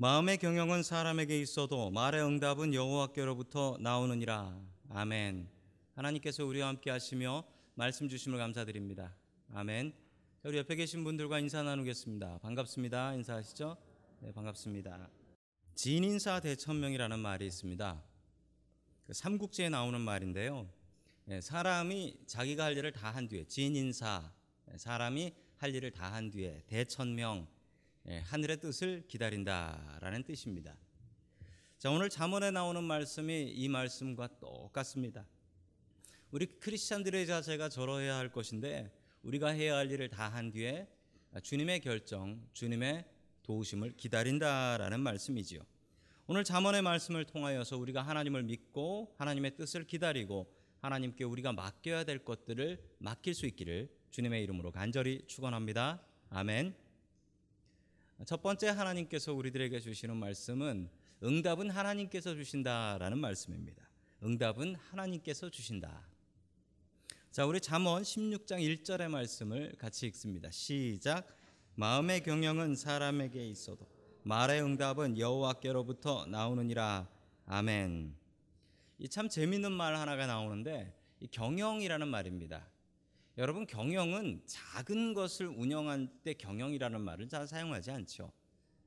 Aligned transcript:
마음의 0.00 0.38
경영은 0.38 0.84
사람에게 0.84 1.40
있어도 1.40 1.90
말의 1.90 2.22
응답은 2.24 2.72
여호와께로부터 2.72 3.78
나오느니라. 3.80 4.56
아멘. 4.90 5.48
하나님께서 5.96 6.44
우리와 6.46 6.68
함께 6.68 6.90
하시며 6.90 7.42
말씀 7.74 8.08
주심을 8.08 8.38
감사드립니다. 8.38 9.12
아멘. 9.52 9.92
자, 10.40 10.48
우리 10.50 10.58
옆에 10.58 10.76
계신 10.76 11.02
분들과 11.02 11.40
인사 11.40 11.64
나누겠습니다. 11.64 12.38
반갑습니다. 12.38 13.14
인사하시죠? 13.14 13.76
네, 14.20 14.30
반갑습니다. 14.30 15.10
진인사 15.74 16.38
대천명이라는 16.42 17.18
말이 17.18 17.44
있습니다. 17.48 18.00
그 19.04 19.12
삼국지에 19.12 19.68
나오는 19.68 20.00
말인데요. 20.00 20.68
예, 21.26 21.40
사람이 21.40 22.20
자기가 22.24 22.66
할 22.66 22.76
일을 22.76 22.92
다 22.92 23.10
한 23.10 23.26
뒤에 23.26 23.46
진인사 23.46 24.30
예, 24.72 24.78
사람이 24.78 25.34
할 25.56 25.74
일을 25.74 25.90
다 25.90 26.12
한 26.12 26.30
뒤에 26.30 26.62
대천명 26.68 27.48
예, 27.50 27.57
하늘의 28.16 28.60
뜻을 28.60 29.04
기다린다라는 29.08 30.24
뜻입니다. 30.24 30.76
자, 31.78 31.90
오늘 31.90 32.08
잠언에 32.08 32.50
나오는 32.50 32.82
말씀이 32.82 33.52
이 33.54 33.68
말씀과 33.68 34.38
똑같습니다. 34.40 35.26
우리 36.30 36.46
크리스천들의 36.46 37.26
자세가 37.26 37.68
저러해야 37.68 38.16
할 38.16 38.32
것인데 38.32 38.90
우리가 39.22 39.48
해야 39.48 39.76
할 39.76 39.90
일을 39.90 40.08
다 40.08 40.28
한 40.28 40.50
뒤에 40.50 40.88
주님의 41.42 41.80
결정, 41.80 42.42
주님의 42.52 43.04
도우심을 43.42 43.96
기다린다라는 43.96 45.00
말씀이지요. 45.00 45.60
오늘 46.26 46.44
잠언의 46.44 46.82
말씀을 46.82 47.24
통하여서 47.24 47.78
우리가 47.78 48.02
하나님을 48.02 48.42
믿고 48.42 49.14
하나님의 49.16 49.56
뜻을 49.56 49.86
기다리고 49.86 50.52
하나님께 50.80 51.24
우리가 51.24 51.52
맡겨야 51.52 52.04
될 52.04 52.24
것들을 52.24 52.96
맡길 52.98 53.34
수 53.34 53.46
있기를 53.46 53.90
주님의 54.10 54.42
이름으로 54.44 54.70
간절히 54.70 55.22
축원합니다. 55.26 56.02
아멘. 56.30 56.87
첫 58.26 58.42
번째 58.42 58.68
하나님께서 58.68 59.32
우리들에게 59.32 59.78
주시는 59.80 60.16
말씀은 60.16 60.90
응답은 61.22 61.70
하나님께서 61.70 62.34
주신다라는 62.34 63.18
말씀입니다. 63.18 63.82
응답은 64.22 64.74
하나님께서 64.74 65.50
주신다. 65.50 66.02
자, 67.30 67.46
우리 67.46 67.60
잠언 67.60 68.02
16장 68.02 68.58
1절의 68.58 69.08
말씀을 69.08 69.76
같이 69.78 70.06
읽습니다. 70.08 70.50
시작. 70.50 71.28
마음의 71.76 72.24
경영은 72.24 72.74
사람에게 72.74 73.46
있어도 73.48 73.86
말의 74.24 74.62
응답은 74.62 75.18
여호와께로부터 75.18 76.26
나오느니라. 76.26 77.08
아멘. 77.46 78.16
이 78.98 79.08
참 79.08 79.28
재밌는 79.28 79.70
말 79.70 79.94
하나가 79.94 80.26
나오는데 80.26 80.92
이 81.20 81.28
경영이라는 81.28 82.08
말입니다. 82.08 82.66
여러분 83.38 83.68
경영은 83.68 84.42
작은 84.46 85.14
것을 85.14 85.46
운영할 85.46 86.08
때 86.24 86.34
경영이라는 86.34 87.00
말을 87.00 87.28
잘 87.28 87.46
사용하지 87.46 87.92
않죠. 87.92 88.32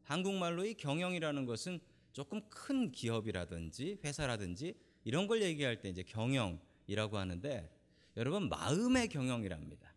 한국말로 0.03 0.65
이 0.65 0.73
경영이라는 0.73 1.45
것은 1.45 1.79
조금 2.11 2.41
큰 2.49 2.91
기업이라든지 2.91 3.99
회사라든지 4.03 4.75
이런 5.05 5.27
걸 5.27 5.41
얘기할 5.41 5.79
때 5.79 5.87
이제 5.87 6.03
경영이라고 6.03 7.17
하는데 7.17 7.73
여러분 8.17 8.49
마음의 8.49 9.07
경영이랍니다. 9.07 9.93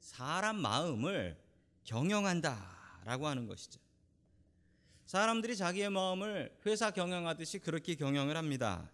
사람 0.00 0.56
마음을 0.56 1.36
경영한다라고 1.84 3.26
하는 3.26 3.46
것이죠. 3.46 3.78
사람들이 5.04 5.54
자기의 5.54 5.90
마음을 5.90 6.56
회사 6.64 6.90
경영하듯이 6.90 7.58
그렇게 7.58 7.94
경영을 7.94 8.38
합니다. 8.38 8.90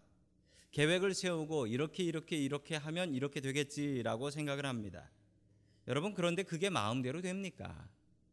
계획을 0.70 1.14
세우고 1.14 1.66
이렇게 1.66 2.02
이렇게 2.02 2.36
이렇게 2.36 2.76
하면 2.76 3.14
이렇게 3.14 3.40
되겠지라고 3.40 4.30
생각을 4.30 4.66
합니다. 4.66 5.10
여러분 5.86 6.14
그런데 6.14 6.42
그게 6.42 6.68
마음대로 6.70 7.22
됩니까? 7.22 7.88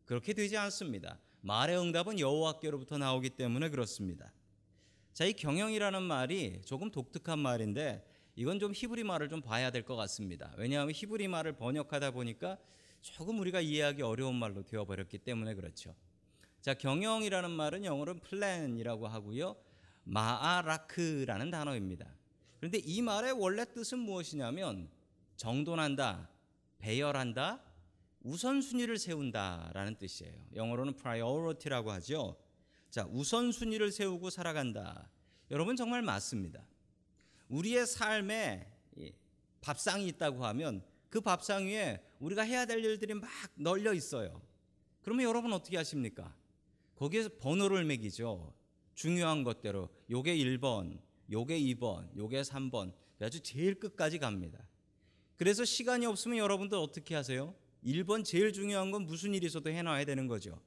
그렇게 0.05 0.33
되지 0.33 0.57
않습니다. 0.57 1.19
말의 1.41 1.79
응답은 1.79 2.19
여호와께로부터 2.19 2.97
나오기 2.97 3.31
때문에 3.31 3.69
그렇습니다. 3.69 4.33
자, 5.13 5.25
이 5.25 5.33
경영이라는 5.33 6.03
말이 6.03 6.61
조금 6.65 6.91
독특한 6.91 7.39
말인데 7.39 8.05
이건 8.35 8.59
좀 8.59 8.73
히브리 8.75 9.03
말을 9.05 9.29
좀 9.29 9.41
봐야 9.41 9.71
될 9.71 9.83
것 9.83 9.95
같습니다. 9.95 10.53
왜냐하면 10.57 10.93
히브리 10.93 11.27
말을 11.29 11.53
번역하다 11.53 12.11
보니까 12.11 12.57
조금 13.01 13.39
우리가 13.39 13.61
이해하기 13.61 14.01
어려운 14.01 14.35
말로 14.35 14.63
되어버렸기 14.63 15.19
때문에 15.19 15.53
그렇죠. 15.53 15.95
자, 16.61 16.73
경영이라는 16.73 17.49
말은 17.49 17.85
영어로는 17.85 18.19
플랜이라고 18.21 19.07
하고요. 19.07 19.55
마아라크라는 20.03 21.49
단어입니다. 21.51 22.13
그런데 22.57 22.79
이 22.79 23.01
말의 23.01 23.33
원래 23.33 23.65
뜻은 23.65 23.99
무엇이냐면 23.99 24.89
정돈한다, 25.35 26.29
배열한다, 26.79 27.61
우선순위를 28.23 28.97
세운다라는 28.97 29.97
뜻이에요. 29.97 30.33
영어로는 30.55 30.95
priority라고 30.95 31.91
하죠. 31.91 32.37
자, 32.89 33.05
우선순위를 33.05 33.91
세우고 33.91 34.29
살아간다. 34.29 35.09
여러분 35.51 35.75
정말 35.75 36.01
맞습니다. 36.01 36.65
우리의 37.49 37.85
삶에 37.85 38.71
밥상이 39.61 40.07
있다고 40.07 40.45
하면 40.45 40.83
그 41.09 41.21
밥상 41.21 41.65
위에 41.65 42.01
우리가 42.19 42.41
해야 42.41 42.65
될 42.65 42.83
일들이 42.83 43.13
막 43.13 43.29
널려 43.55 43.93
있어요. 43.93 44.41
그러면 45.01 45.25
여러분 45.25 45.53
어떻게 45.53 45.77
하십니까? 45.77 46.35
거기에서 46.95 47.29
번호를 47.39 47.85
매기죠. 47.85 48.53
중요한 48.95 49.43
것대로 49.43 49.89
요게 50.09 50.35
1번, 50.35 50.99
요게 51.31 51.59
2번, 51.59 52.15
요게 52.15 52.41
3번 52.41 52.93
아주 53.21 53.41
제일 53.41 53.79
끝까지 53.79 54.19
갑니다. 54.19 54.59
그래서 55.37 55.65
시간이 55.65 56.05
없으면 56.05 56.37
여러분들 56.37 56.77
어떻게 56.77 57.15
하세요? 57.15 57.53
1번 57.83 58.23
제일 58.23 58.53
중요한 58.53 58.91
건 58.91 59.05
무슨 59.05 59.33
일이 59.33 59.45
있어도 59.45 59.69
해놔야 59.69 60.05
되는 60.05 60.27
거죠. 60.27 60.61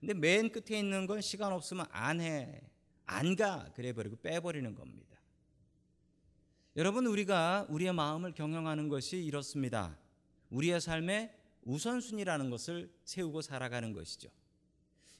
근데 0.00 0.14
맨 0.14 0.50
끝에 0.50 0.78
있는 0.78 1.06
건 1.06 1.20
시간 1.20 1.52
없으면 1.52 1.86
안 1.90 2.20
해. 2.20 2.60
안 3.06 3.36
가. 3.36 3.70
그래 3.74 3.92
버리고 3.92 4.16
빼버리는 4.16 4.74
겁니다. 4.74 5.18
여러분 6.76 7.06
우리가 7.06 7.66
우리의 7.68 7.92
마음을 7.92 8.32
경영하는 8.32 8.88
것이 8.88 9.22
이렇습니다. 9.22 9.96
우리의 10.50 10.80
삶에 10.80 11.34
우선순위라는 11.62 12.50
것을 12.50 12.92
세우고 13.04 13.42
살아가는 13.42 13.92
것이죠. 13.92 14.28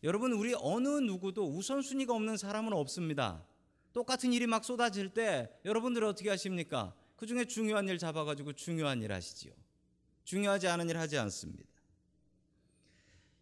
여러분 0.02 0.32
우리 0.32 0.54
어느 0.58 0.88
누구도 0.88 1.48
우선순위가 1.56 2.12
없는 2.12 2.36
사람은 2.36 2.72
없습니다. 2.72 3.46
똑같은 3.94 4.32
일이 4.32 4.46
막 4.46 4.64
쏟아질 4.64 5.08
때 5.14 5.48
여러분들 5.64 6.04
어떻게 6.04 6.28
하십니까? 6.28 6.92
그 7.16 7.26
중에 7.26 7.44
중요한 7.44 7.88
일 7.88 7.96
잡아가지고 7.96 8.52
중요한 8.52 9.00
일 9.02 9.12
하시지요. 9.12 9.52
중요하지 10.24 10.66
않은 10.66 10.90
일 10.90 10.98
하지 10.98 11.16
않습니다. 11.16 11.64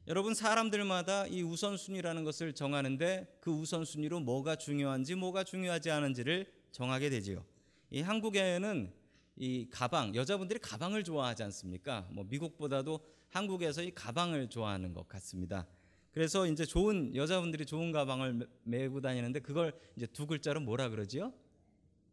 여러분 0.08 0.34
사람들마다 0.34 1.26
이 1.26 1.42
우선순위라는 1.42 2.24
것을 2.24 2.52
정하는데 2.52 3.38
그 3.40 3.50
우선순위로 3.50 4.20
뭐가 4.20 4.56
중요한지 4.56 5.14
뭐가 5.14 5.42
중요하지 5.42 5.90
않은지를 5.90 6.52
정하게 6.70 7.08
되지요. 7.08 7.44
이 7.90 8.02
한국에는 8.02 8.92
이 9.36 9.68
가방 9.70 10.14
여자분들이 10.14 10.58
가방을 10.58 11.02
좋아하지 11.02 11.44
않습니까? 11.44 12.06
뭐 12.10 12.24
미국보다도 12.24 13.00
한국에서 13.30 13.82
이 13.82 13.90
가방을 13.94 14.50
좋아하는 14.50 14.92
것 14.92 15.08
같습니다. 15.08 15.66
그래서 16.12 16.46
이제 16.46 16.66
좋은 16.66 17.14
여자분들이 17.16 17.64
좋은 17.64 17.90
가방을 17.90 18.46
메고 18.64 19.00
다니는데 19.00 19.40
그걸 19.40 19.72
이제 19.96 20.06
두 20.06 20.26
글자로 20.26 20.60
뭐라 20.60 20.90
그러지요? 20.90 21.32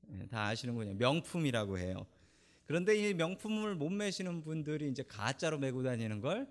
네, 0.07 0.25
다 0.27 0.47
아시는군요. 0.47 0.93
명품이라고 0.95 1.77
해요. 1.77 2.07
그런데 2.65 2.95
이 2.95 3.13
명품을 3.13 3.75
못 3.75 3.89
매시는 3.89 4.41
분들이 4.41 4.89
이제 4.89 5.03
가짜로 5.03 5.57
메고 5.57 5.83
다니는 5.83 6.21
걸두 6.21 6.47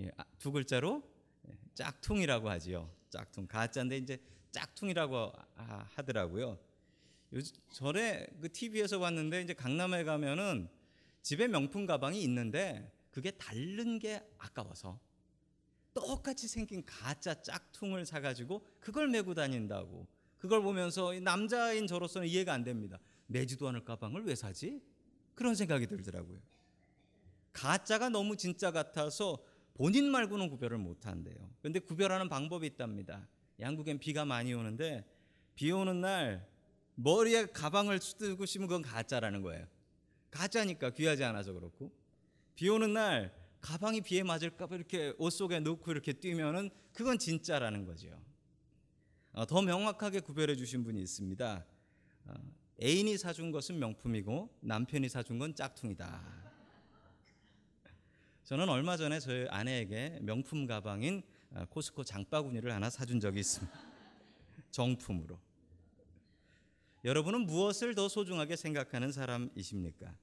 예, 0.00 0.10
아, 0.16 0.24
글자로 0.52 1.02
예, 1.48 1.54
짝퉁이라고 1.74 2.48
하지요. 2.48 2.90
짝퉁 3.10 3.46
가짜인데 3.46 3.98
이제 3.98 4.18
짝퉁이라고 4.50 5.32
하더라고요. 5.94 6.58
전에 7.70 8.26
그 8.40 8.50
TV에서 8.50 8.98
봤는데 8.98 9.42
이제 9.42 9.52
강남에 9.52 10.04
가면은 10.04 10.68
집에 11.22 11.46
명품 11.46 11.86
가방이 11.86 12.22
있는데 12.22 12.90
그게 13.10 13.30
다른 13.32 13.98
게 13.98 14.22
아까워서 14.38 14.98
똑같이 15.94 16.48
생긴 16.48 16.84
가짜 16.84 17.40
짝퉁을 17.40 18.06
사가지고 18.06 18.66
그걸 18.80 19.08
메고 19.08 19.34
다닌다고. 19.34 20.06
그걸 20.38 20.62
보면서 20.62 21.12
남자인 21.20 21.86
저로서는 21.86 22.26
이해가 22.28 22.52
안 22.52 22.64
됩니다. 22.64 22.98
매지도 23.26 23.68
않을 23.68 23.84
가방을 23.84 24.24
왜 24.24 24.34
사지? 24.34 24.80
그런 25.34 25.54
생각이 25.54 25.86
들더라고요. 25.86 26.40
가짜가 27.52 28.08
너무 28.08 28.36
진짜 28.36 28.70
같아서 28.70 29.38
본인 29.74 30.10
말고는 30.10 30.48
구별을 30.48 30.78
못 30.78 31.06
한대요. 31.06 31.36
근데 31.62 31.78
구별하는 31.78 32.28
방법이 32.28 32.66
있답니다. 32.66 33.28
양국엔 33.58 33.98
비가 33.98 34.24
많이 34.24 34.52
오는데 34.54 35.04
비 35.54 35.70
오는 35.72 36.00
날 36.00 36.48
머리에 36.94 37.46
가방을 37.46 38.00
쓰고 38.00 38.46
싶으면 38.46 38.68
그건 38.68 38.82
가짜라는 38.82 39.42
거예요. 39.42 39.66
가짜니까 40.30 40.90
귀하지 40.90 41.24
않아서 41.24 41.52
그렇고 41.52 41.92
비 42.54 42.68
오는 42.68 42.92
날 42.92 43.34
가방이 43.60 44.00
비에 44.00 44.22
맞을까봐 44.22 44.76
이렇게 44.76 45.14
옷 45.18 45.30
속에 45.30 45.60
넣고 45.60 45.90
이렇게 45.90 46.12
뛰면은 46.12 46.70
그건 46.92 47.18
진짜라는 47.18 47.84
거죠. 47.84 48.08
어, 49.32 49.46
더 49.46 49.62
명확하게 49.62 50.20
구별해 50.20 50.56
주신 50.56 50.82
분이 50.82 51.00
있습니다. 51.00 51.64
어, 52.26 52.34
애인이 52.82 53.16
사준 53.18 53.52
것은 53.52 53.78
명품이고 53.78 54.56
남편이 54.60 55.08
사준 55.08 55.38
건 55.38 55.54
짝퉁이다. 55.54 56.40
저는 58.44 58.68
얼마 58.68 58.96
전에 58.96 59.20
저희 59.20 59.46
아내에게 59.48 60.18
명품 60.22 60.66
가방인 60.66 61.22
어, 61.52 61.64
코스코 61.68 62.02
장바구니를 62.02 62.72
하나 62.72 62.88
사준 62.90 63.20
적이 63.20 63.40
있습니다. 63.40 63.78
정품으로. 64.72 65.38
여러분은 67.04 67.46
무엇을 67.46 67.94
더 67.94 68.08
소중하게 68.08 68.56
생각하는 68.56 69.12
사람이십니까? 69.12 70.14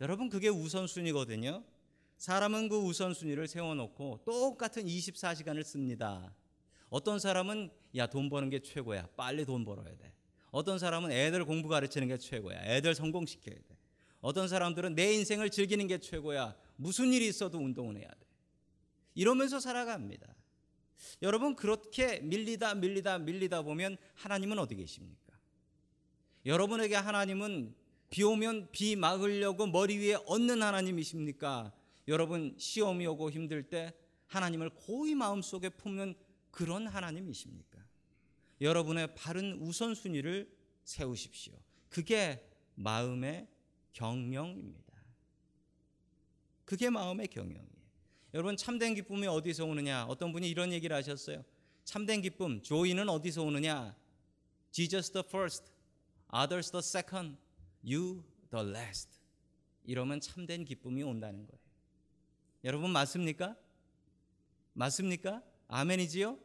여러분 0.00 0.28
그게 0.28 0.48
우선순위거든요. 0.48 1.62
사람은 2.18 2.68
그 2.68 2.76
우선순위를 2.76 3.48
세워놓고 3.48 4.22
똑같은 4.24 4.84
24시간을 4.84 5.64
씁니다. 5.64 6.34
어떤 6.88 7.18
사람은 7.18 7.70
야 7.96 8.06
돈 8.06 8.28
버는 8.28 8.50
게 8.50 8.60
최고야. 8.60 9.08
빨리 9.16 9.44
돈 9.44 9.64
벌어야 9.64 9.94
돼. 9.96 10.12
어떤 10.50 10.78
사람은 10.78 11.10
애들 11.10 11.44
공부 11.44 11.68
가르치는 11.68 12.08
게 12.08 12.16
최고야. 12.16 12.62
애들 12.64 12.94
성공시켜야 12.94 13.56
돼. 13.56 13.76
어떤 14.20 14.48
사람들은 14.48 14.94
내 14.94 15.12
인생을 15.14 15.50
즐기는 15.50 15.86
게 15.86 15.98
최고야. 15.98 16.56
무슨 16.76 17.12
일이 17.12 17.26
있어도 17.26 17.58
운동을 17.58 17.96
해야 17.96 18.08
돼. 18.08 18.26
이러면서 19.14 19.60
살아갑니다. 19.60 20.34
여러분 21.22 21.54
그렇게 21.56 22.20
밀리다 22.20 22.74
밀리다 22.76 23.18
밀리다 23.18 23.62
보면 23.62 23.96
하나님은 24.14 24.58
어디 24.58 24.74
계십니까? 24.76 25.34
여러분에게 26.46 26.94
하나님은 26.94 27.74
비 28.10 28.22
오면 28.22 28.68
비 28.70 28.96
막으려고 28.96 29.66
머리 29.66 29.98
위에 29.98 30.16
얹는 30.26 30.62
하나님이십니까? 30.62 31.72
여러분 32.08 32.54
시험이 32.58 33.06
오고 33.06 33.30
힘들 33.30 33.62
때 33.68 33.94
하나님을 34.26 34.70
고이 34.70 35.14
마음속에 35.14 35.70
품는 35.70 36.14
그런 36.50 36.86
하나님이십니까? 36.86 37.84
여러분의 38.60 39.14
바른 39.14 39.58
우선순위를 39.60 40.50
세우십시오. 40.84 41.54
그게 41.88 42.48
마음의 42.74 43.48
경영입니다. 43.92 44.94
그게 46.64 46.90
마음의 46.90 47.28
경영이에요. 47.28 47.74
여러분 48.34 48.56
참된 48.56 48.94
기쁨이 48.94 49.26
어디서 49.26 49.64
오느냐? 49.64 50.06
어떤 50.06 50.32
분이 50.32 50.48
이런 50.48 50.72
얘기를 50.72 50.94
하셨어요. 50.96 51.44
참된 51.84 52.22
기쁨, 52.22 52.62
조이는 52.62 53.08
어디서 53.08 53.42
오느냐? 53.42 53.96
Jesus 54.72 55.12
the 55.12 55.24
first, 55.26 55.70
others 56.32 56.70
the 56.70 56.80
second, 56.80 57.36
you 57.84 58.24
the 58.50 58.66
last. 58.66 59.20
이러면 59.84 60.20
참된 60.20 60.64
기쁨이 60.64 61.02
온다는 61.02 61.46
거예요. 61.46 61.63
여러분 62.64 62.90
맞습니까? 62.90 63.56
맞습니까? 64.72 65.42
아멘이지요? 65.68 66.38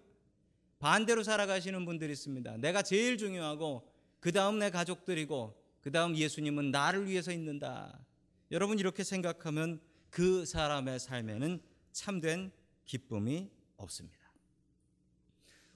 반대로 0.79 1.23
살아가시는 1.23 1.85
분들이 1.85 2.11
있습니다. 2.11 2.57
내가 2.57 2.81
제일 2.81 3.17
중요하고 3.17 3.89
그 4.19 4.33
다음 4.33 4.59
내 4.59 4.69
가족들이고 4.69 5.57
그 5.81 5.91
다음 5.91 6.17
예수님은 6.17 6.71
나를 6.71 7.07
위해서 7.07 7.31
있는다. 7.31 8.05
여러분 8.51 8.79
이렇게 8.79 9.03
생각하면 9.03 9.79
그 10.09 10.45
사람의 10.45 10.99
삶에는 10.99 11.61
참된 11.93 12.51
기쁨이 12.85 13.49
없습니다. 13.77 14.19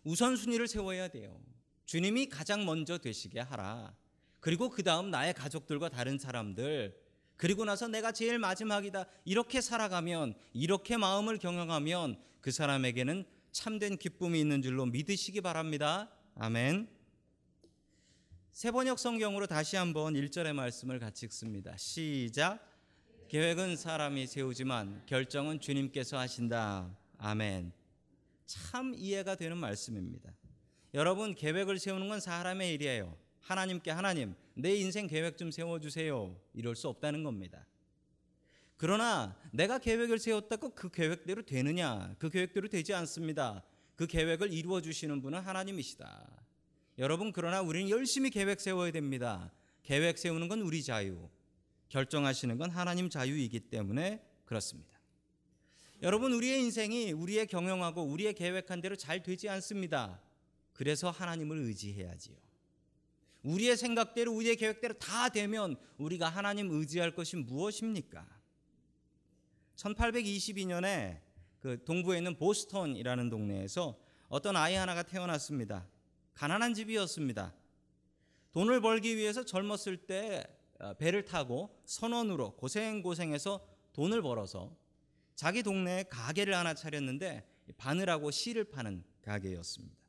우선순위를 0.03 0.67
세워야 0.67 1.07
돼요. 1.07 1.41
주님이 1.85 2.27
가장 2.27 2.65
먼저 2.65 2.97
되시게 2.97 3.39
하라. 3.39 3.95
그리고 4.41 4.69
그 4.69 4.83
다음 4.83 5.09
나의 5.09 5.33
가족들과 5.33 5.87
다른 5.87 6.17
사람들, 6.17 7.01
그리고 7.37 7.65
나서 7.65 7.87
내가 7.87 8.11
제일 8.11 8.39
마지막이다. 8.39 9.05
이렇게 9.25 9.61
살아가면, 9.61 10.35
이렇게 10.53 10.97
마음을 10.97 11.37
경영하면 11.37 12.17
그 12.41 12.51
사람에게는 12.51 13.25
참된 13.51 13.97
기쁨이 13.97 14.39
있는 14.39 14.61
줄로 14.61 14.85
믿으시기 14.85 15.41
바랍니다. 15.41 16.09
아멘. 16.35 16.87
세번역 18.51 18.99
성경으로 18.99 19.47
다시 19.47 19.77
한번 19.77 20.13
1절의 20.13 20.53
말씀을 20.53 20.99
같이 20.99 21.25
읽습니다. 21.25 21.75
시작. 21.77 22.59
계획은 23.27 23.77
사람이 23.77 24.27
세우지만 24.27 25.05
결정은 25.07 25.59
주님께서 25.59 26.19
하신다. 26.19 26.95
아멘. 27.17 27.71
참 28.45 28.93
이해가 28.95 29.35
되는 29.35 29.57
말씀입니다. 29.57 30.31
여러분 30.93 31.33
계획을 31.33 31.79
세우는 31.79 32.09
건 32.09 32.19
사람의 32.19 32.73
일이에요. 32.73 33.17
하나님께 33.39 33.89
하나님 33.89 34.35
내 34.55 34.75
인생 34.75 35.07
계획 35.07 35.37
좀 35.37 35.51
세워주세요. 35.51 36.39
이럴 36.53 36.75
수 36.75 36.87
없다는 36.87 37.23
겁니다. 37.23 37.65
그러나 38.77 39.35
내가 39.51 39.79
계획을 39.79 40.19
세웠다고 40.19 40.71
그 40.75 40.89
계획대로 40.89 41.41
되느냐? 41.43 42.15
그 42.19 42.29
계획대로 42.29 42.67
되지 42.67 42.93
않습니다. 42.93 43.63
그 43.95 44.07
계획을 44.07 44.51
이루어 44.51 44.81
주시는 44.81 45.21
분은 45.21 45.39
하나님이시다. 45.39 46.43
여러분 46.97 47.31
그러나 47.31 47.61
우리는 47.61 47.89
열심히 47.89 48.29
계획 48.29 48.59
세워야 48.59 48.91
됩니다. 48.91 49.51
계획 49.83 50.17
세우는 50.17 50.47
건 50.47 50.61
우리 50.61 50.83
자유. 50.83 51.29
결정하시는 51.89 52.57
건 52.57 52.71
하나님 52.71 53.09
자유이기 53.09 53.59
때문에 53.61 54.23
그렇습니다. 54.45 54.99
여러분 56.01 56.33
우리의 56.33 56.61
인생이 56.63 57.11
우리의 57.11 57.47
경영하고 57.47 58.03
우리의 58.03 58.33
계획한 58.33 58.81
대로 58.81 58.95
잘 58.95 59.23
되지 59.23 59.47
않습니다. 59.47 60.19
그래서 60.73 61.09
하나님을 61.09 61.57
의지해야지요. 61.57 62.35
우리의 63.43 63.77
생각대로 63.77 64.33
우리의 64.33 64.55
계획대로 64.55 64.93
다 64.95 65.29
되면 65.29 65.75
우리가 65.97 66.29
하나님 66.29 66.71
의지할 66.71 67.13
것이 67.13 67.35
무엇입니까? 67.35 68.25
1822년에 69.75 71.19
그 71.59 71.83
동부에 71.83 72.17
있는 72.17 72.37
보스턴이라는 72.37 73.29
동네에서 73.29 73.97
어떤 74.29 74.55
아이 74.55 74.75
하나가 74.75 75.03
태어났습니다. 75.03 75.87
가난한 76.33 76.73
집이었습니다. 76.73 77.53
돈을 78.51 78.81
벌기 78.81 79.17
위해서 79.17 79.43
젊었을 79.43 79.97
때 80.05 80.43
어, 80.79 80.93
배를 80.95 81.25
타고 81.25 81.81
선원으로 81.85 82.55
고생고생해서 82.55 83.65
돈을 83.93 84.21
벌어서 84.21 84.75
자기 85.35 85.63
동네에 85.63 86.03
가게를 86.03 86.55
하나 86.55 86.73
차렸는데 86.73 87.47
바늘하고 87.77 88.31
실을 88.31 88.65
파는 88.65 89.03
가게였습니다. 89.21 90.02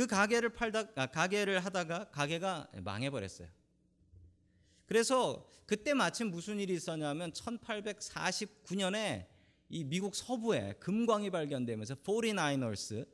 그 0.00 0.06
가게를 0.06 0.48
팔다 0.54 0.84
아, 0.94 1.08
가게를 1.08 1.62
하다가 1.62 2.04
가게가 2.04 2.68
망해버렸어요. 2.82 3.48
그래서 4.86 5.46
그때 5.66 5.92
마침 5.92 6.30
무슨 6.30 6.58
일이 6.58 6.72
있었냐면 6.72 7.30
1849년에 7.32 9.26
이 9.68 9.84
미국 9.84 10.14
서부에 10.14 10.76
금광이 10.80 11.28
발견되면서 11.28 11.96
49ers 11.96 13.06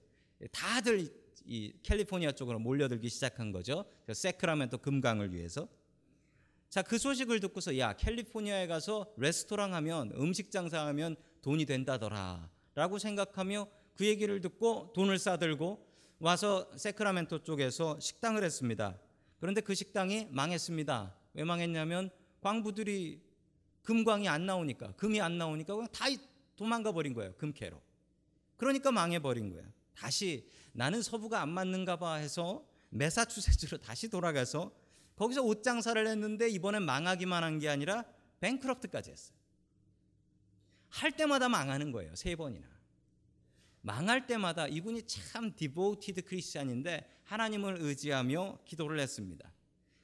다들 0.52 1.12
이 1.44 1.72
캘리포니아 1.82 2.30
쪽으로 2.30 2.60
몰려들기 2.60 3.08
시작한 3.08 3.50
거죠. 3.50 3.84
세크라멘토 4.06 4.78
금강을 4.78 5.34
위해서. 5.34 5.66
자, 6.68 6.82
그 6.82 6.98
소식을 6.98 7.40
듣고서 7.40 7.76
야, 7.78 7.94
캘리포니아에 7.94 8.68
가서 8.68 9.12
레스토랑 9.16 9.74
하면 9.74 10.12
음식 10.14 10.52
장사하면 10.52 11.16
돈이 11.42 11.66
된다더라. 11.66 12.48
라고 12.76 13.00
생각하며 13.00 13.66
그 13.94 14.06
얘기를 14.06 14.40
듣고 14.40 14.92
돈을 14.94 15.18
싸들고 15.18 15.85
와서 16.18 16.70
세크라멘토 16.76 17.44
쪽에서 17.44 18.00
식당을 18.00 18.42
했습니다. 18.44 18.98
그런데 19.38 19.60
그 19.60 19.74
식당이 19.74 20.28
망했습니다. 20.30 21.14
왜 21.34 21.44
망했냐면 21.44 22.10
광부들이 22.40 23.20
금광이 23.82 24.28
안 24.28 24.46
나오니까 24.46 24.92
금이 24.92 25.20
안 25.20 25.38
나오니까 25.38 25.86
다 25.92 26.06
도망가 26.56 26.92
버린 26.92 27.12
거예요. 27.12 27.34
금 27.36 27.52
캐러. 27.52 27.80
그러니까 28.56 28.90
망해 28.90 29.18
버린 29.18 29.50
거예요. 29.50 29.64
다시 29.94 30.48
나는 30.72 31.02
서부가 31.02 31.40
안 31.42 31.50
맞는가 31.50 31.96
봐 31.96 32.14
해서 32.14 32.66
메사추세츠로 32.90 33.78
다시 33.78 34.08
돌아가서 34.08 34.72
거기서 35.16 35.42
옷 35.42 35.62
장사를 35.62 36.06
했는데 36.06 36.48
이번엔 36.48 36.82
망하기만 36.82 37.42
한 37.44 37.58
게 37.58 37.68
아니라 37.68 38.04
bankrupt까지 38.40 39.10
했어요. 39.10 39.36
할 40.88 41.12
때마다 41.12 41.48
망하는 41.48 41.92
거예요. 41.92 42.14
세 42.14 42.36
번이나. 42.36 42.66
망할 43.86 44.26
때마다 44.26 44.66
이분이 44.66 45.02
참 45.06 45.54
devoted 45.54 46.22
Christian인데 46.22 47.08
하나님을 47.22 47.76
의지하며 47.80 48.58
기도를 48.64 48.98
했습니다. 48.98 49.52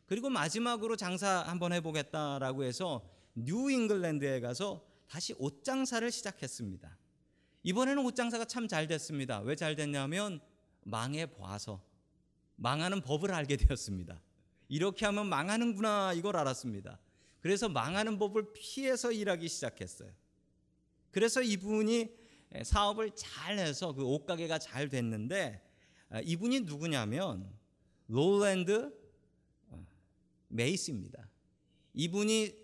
그리고 0.07 0.31
마지막으로 0.31 0.95
장사 0.95 1.41
한번 1.43 1.73
해보겠다라고 1.73 2.63
해서 2.63 3.05
뉴 3.35 3.73
잉글랜드에 3.73 4.39
가서 4.39 4.87
다시 5.09 5.35
옷 5.37 5.65
장사를 5.65 6.09
시작했습니다. 6.13 6.97
이번에는 7.65 8.05
옷 8.05 8.15
장사가 8.15 8.45
참 8.45 8.69
잘 8.69 8.87
됐습니다. 8.87 9.41
왜 9.41 9.57
잘 9.57 9.75
됐냐면 9.75 10.41
망해 10.85 11.27
봐서 11.27 11.83
망하는 12.55 13.01
법을 13.01 13.35
알게 13.35 13.57
되었습니다. 13.57 14.23
이렇게 14.69 15.07
하면 15.07 15.27
망하는구나 15.27 16.13
이걸 16.13 16.37
알았습니다. 16.37 17.01
그래서 17.41 17.69
망하는 17.69 18.17
법을 18.17 18.53
피해서 18.53 19.11
일하기 19.11 19.49
시작했어요. 19.49 20.13
그래서 21.11 21.43
이분이 21.43 22.22
사업을 22.63 23.13
잘 23.15 23.59
해서 23.59 23.93
그 23.93 24.05
옷가게가 24.05 24.59
잘 24.59 24.89
됐는데 24.89 25.61
아, 26.11 26.21
이분이 26.21 26.61
누구냐면 26.61 27.51
롤랜드 28.09 28.93
어, 29.71 29.87
메이시입니다. 30.49 31.29
이분이 31.95 32.55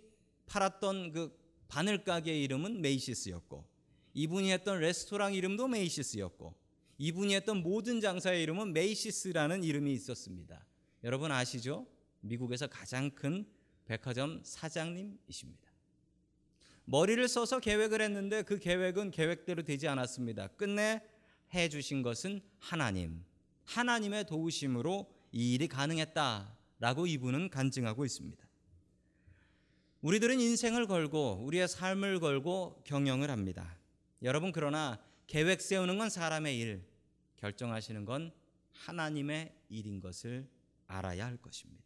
팔았던 0.47 1.13
그 1.13 1.39
바늘 1.69 2.05
가게 2.05 2.39
이름은 2.43 2.81
Macy's였고 2.81 3.67
이분이 4.15 4.51
했던 4.53 4.81
레스토랑 4.81 5.35
이름도 5.35 5.69
Macy's였고 5.69 6.55
이분이 6.99 7.35
했던 7.35 7.63
모든 7.63 8.01
장사의 8.01 8.43
이름은 8.43 8.73
Macy's라는 8.73 9.63
이름이 9.63 9.93
있었습니다. 9.93 10.67
여러분 11.05 11.31
아시죠? 11.31 11.87
미국에서 12.21 12.67
가장 12.67 13.11
큰 13.11 13.47
백화점 13.85 14.43
사장님이십니다. 14.43 15.68
머리를 16.91 17.29
써서 17.29 17.61
계획을 17.61 18.01
했는데 18.01 18.43
그 18.43 18.59
계획은 18.59 19.11
계획대로 19.11 19.63
되지 19.63 19.89
않았습니다. 19.89 20.49
끝내 20.49 21.03
해 21.53 21.69
주신 21.69 22.01
것은 22.01 22.41
하나님. 22.59 23.23
하나님의 23.67 24.25
도우심으로 24.25 25.13
이 25.33 25.53
일이 25.53 25.69
가능했다라고 25.69 27.07
이분은 27.07 27.51
간증하고 27.51 28.07
있습니다. 28.07 28.43
우리들은 30.01 30.41
인생을 30.41 30.87
걸고 30.87 31.43
우리의 31.43 31.69
삶을 31.69 32.21
걸고 32.21 32.83
경영을 32.87 33.31
합니다. 33.31 33.77
여러분 34.23 34.51
그러나 34.51 34.99
계획 35.27 35.61
세우는 35.61 35.99
건 35.99 36.09
사람의 36.09 36.59
일, 36.59 36.87
결정하시는 37.37 38.07
건 38.07 38.33
하나님의 38.73 39.55
일인 39.69 40.01
것을 40.01 40.49
알아야 40.87 41.27
할 41.27 41.37
것입니다. 41.37 41.85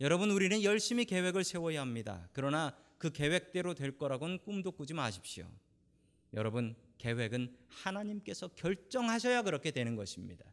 여러분 0.00 0.30
우리는 0.30 0.62
열심히 0.62 1.04
계획을 1.04 1.44
세워야 1.44 1.82
합니다. 1.82 2.26
그러나 2.32 2.74
그 3.00 3.10
계획대로 3.10 3.72
될 3.72 3.96
거라고는 3.96 4.40
꿈도 4.40 4.72
꾸지 4.72 4.92
마십시오. 4.92 5.50
여러분 6.34 6.76
계획은 6.98 7.56
하나님께서 7.66 8.48
결정하셔야 8.48 9.40
그렇게 9.40 9.70
되는 9.70 9.96
것입니다. 9.96 10.44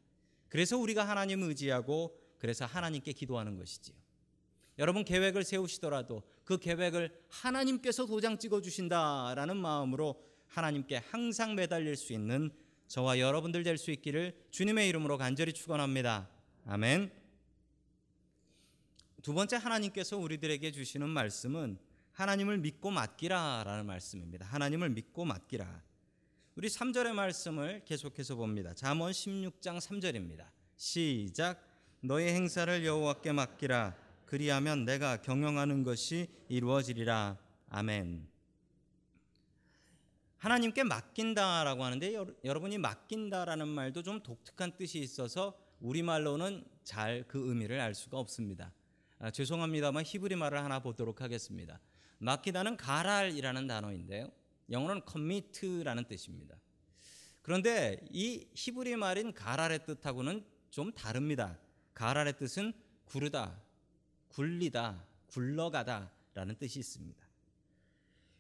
그래서 0.48 0.78
우리가 0.78 1.06
하나님을 1.06 1.50
의지하고 1.50 2.18
그래서 2.38 2.66
하나님께 2.66 3.12
기도하는 3.12 3.58
것이지요. 3.58 3.98
여러분 4.80 5.04
계획을 5.04 5.44
세우시더라도 5.44 6.24
그 6.46 6.58
계획을 6.58 7.22
하나님께서 7.28 8.06
도장 8.06 8.40
찍어 8.40 8.62
주신다라는 8.62 9.58
마음으로 9.58 10.24
하나님께 10.46 11.02
항상 11.10 11.54
매달릴 11.54 11.98
수 11.98 12.14
있는 12.14 12.50
저와 12.88 13.20
여러분들 13.20 13.64
될 13.64 13.78
수 13.78 13.92
있기를 13.92 14.48
주님의 14.52 14.88
이름으로 14.88 15.18
간절히 15.18 15.52
축원합니다. 15.52 16.30
아멘. 16.66 17.12
두 19.22 19.34
번째 19.34 19.58
하나님께서 19.58 20.18
우리들에게 20.18 20.72
주시는 20.72 21.10
말씀은 21.10 21.87
하나님을 22.18 22.58
믿고 22.58 22.90
맡기라라는 22.90 23.86
말씀입니다. 23.86 24.48
하나님을 24.48 24.90
믿고 24.90 25.24
맡기라. 25.24 25.84
우리 26.56 26.68
3절의 26.68 27.14
말씀을 27.14 27.86
계속해서 27.86 28.34
봅니다. 28.34 28.74
잠언 28.74 29.12
16장 29.12 29.78
3절입니다. 29.78 30.48
시작 30.76 31.62
너의 32.02 32.34
행사를 32.34 32.84
여호와께 32.84 33.34
맡기라 33.34 33.96
그리하면 34.26 34.84
내가 34.84 35.22
경영하는 35.22 35.84
것이 35.84 36.28
이루어지리라. 36.50 37.38
아멘. 37.70 38.28
하나님께 40.38 40.86
맡긴다라고 40.86 41.84
하는데 41.84 42.16
여러분이 42.44 42.80
맡긴다라는 42.80 43.68
말도 43.68 44.02
좀 44.02 44.24
독특한 44.24 44.76
뜻이 44.76 44.98
있어서 44.98 45.56
우리말로는 45.82 46.66
잘 46.84 47.26
그 47.28 47.48
의미를 47.48 47.80
알 47.80 47.94
수가 47.94 48.18
없습니다. 48.18 48.74
아, 49.20 49.30
죄송합니다만 49.30 50.04
히브리 50.04 50.36
말을 50.36 50.64
하나 50.64 50.80
보도록 50.80 51.22
하겠습니다. 51.22 51.80
맡기다는 52.20 52.78
가랄이라는 52.78 53.68
단어인데요. 53.68 54.32
영어로는 54.70 55.02
commit라는 55.10 56.06
뜻입니다. 56.06 56.56
그런데 57.42 58.06
이 58.12 58.48
히브리 58.54 58.96
말인 58.98 59.34
가랄의 59.34 59.86
뜻하고는 59.86 60.46
좀 60.70 60.92
다릅니다. 60.92 61.58
가랄의 61.94 62.38
뜻은 62.38 62.74
구르다, 63.06 63.62
굴리다, 64.30 65.06
굴러가다라는 65.28 66.56
뜻이 66.60 66.80
있습니다. 66.80 67.26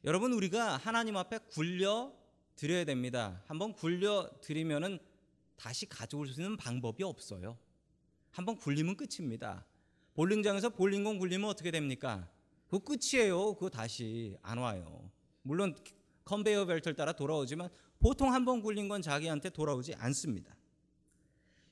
여러분 0.04 0.34
우리가 0.34 0.78
하나님 0.78 1.18
앞에 1.18 1.40
굴려 1.50 2.14
드려야 2.56 2.84
됩니다. 2.86 3.42
한번 3.48 3.74
굴려 3.74 4.30
드리면은 4.42 5.00
다시 5.56 5.88
가져올 5.88 6.28
수 6.28 6.42
있는 6.42 6.58
방법이 6.58 7.04
없어요. 7.04 7.58
한번 8.32 8.58
굴리면 8.58 8.98
끝입니다. 8.98 9.66
볼링장에서 10.14 10.70
볼링공 10.70 11.20
굴리면 11.20 11.50
어떻게 11.50 11.72
됩니까? 11.72 12.30
그 12.70 12.80
끝이에요. 12.80 13.54
그거 13.56 13.70
다시 13.70 14.36
안 14.42 14.58
와요. 14.58 15.10
물론 15.42 15.76
컨베이어 16.26 16.66
벨트를 16.66 16.96
따라 16.96 17.14
돌아오지만 17.14 17.70
보통 18.00 18.34
한 18.34 18.46
번 18.46 18.62
굴린 18.62 18.88
건 18.90 19.02
자기한테 19.02 19.50
돌아오지 19.50 19.96
않습니다. 19.96 20.56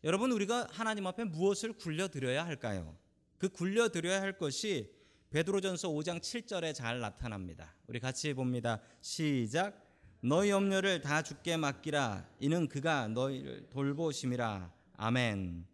여러분 0.04 0.32
우리가 0.32 0.68
하나님 0.72 1.08
앞에 1.08 1.24
무엇을 1.26 1.74
굴려 1.74 2.08
드려야 2.08 2.46
할까요? 2.46 2.98
그 3.38 3.50
굴려 3.50 3.90
드려야 3.90 4.22
할 4.22 4.38
것이 4.38 4.92
베드로전서 5.32 5.90
5장 5.90 6.20
7절에 6.22 6.74
잘 6.74 7.00
나타납니다. 7.00 7.76
우리 7.88 8.00
같이 8.00 8.34
봅니다. 8.34 8.80
시작. 9.02 9.84
너희 10.22 10.50
염려를 10.50 11.02
다 11.02 11.22
주께 11.22 11.58
맡기라. 11.58 12.28
이는 12.40 12.68
그가 12.70 13.08
너희를 13.10 13.68
돌보심이라. 13.70 14.72
아멘. 14.98 15.66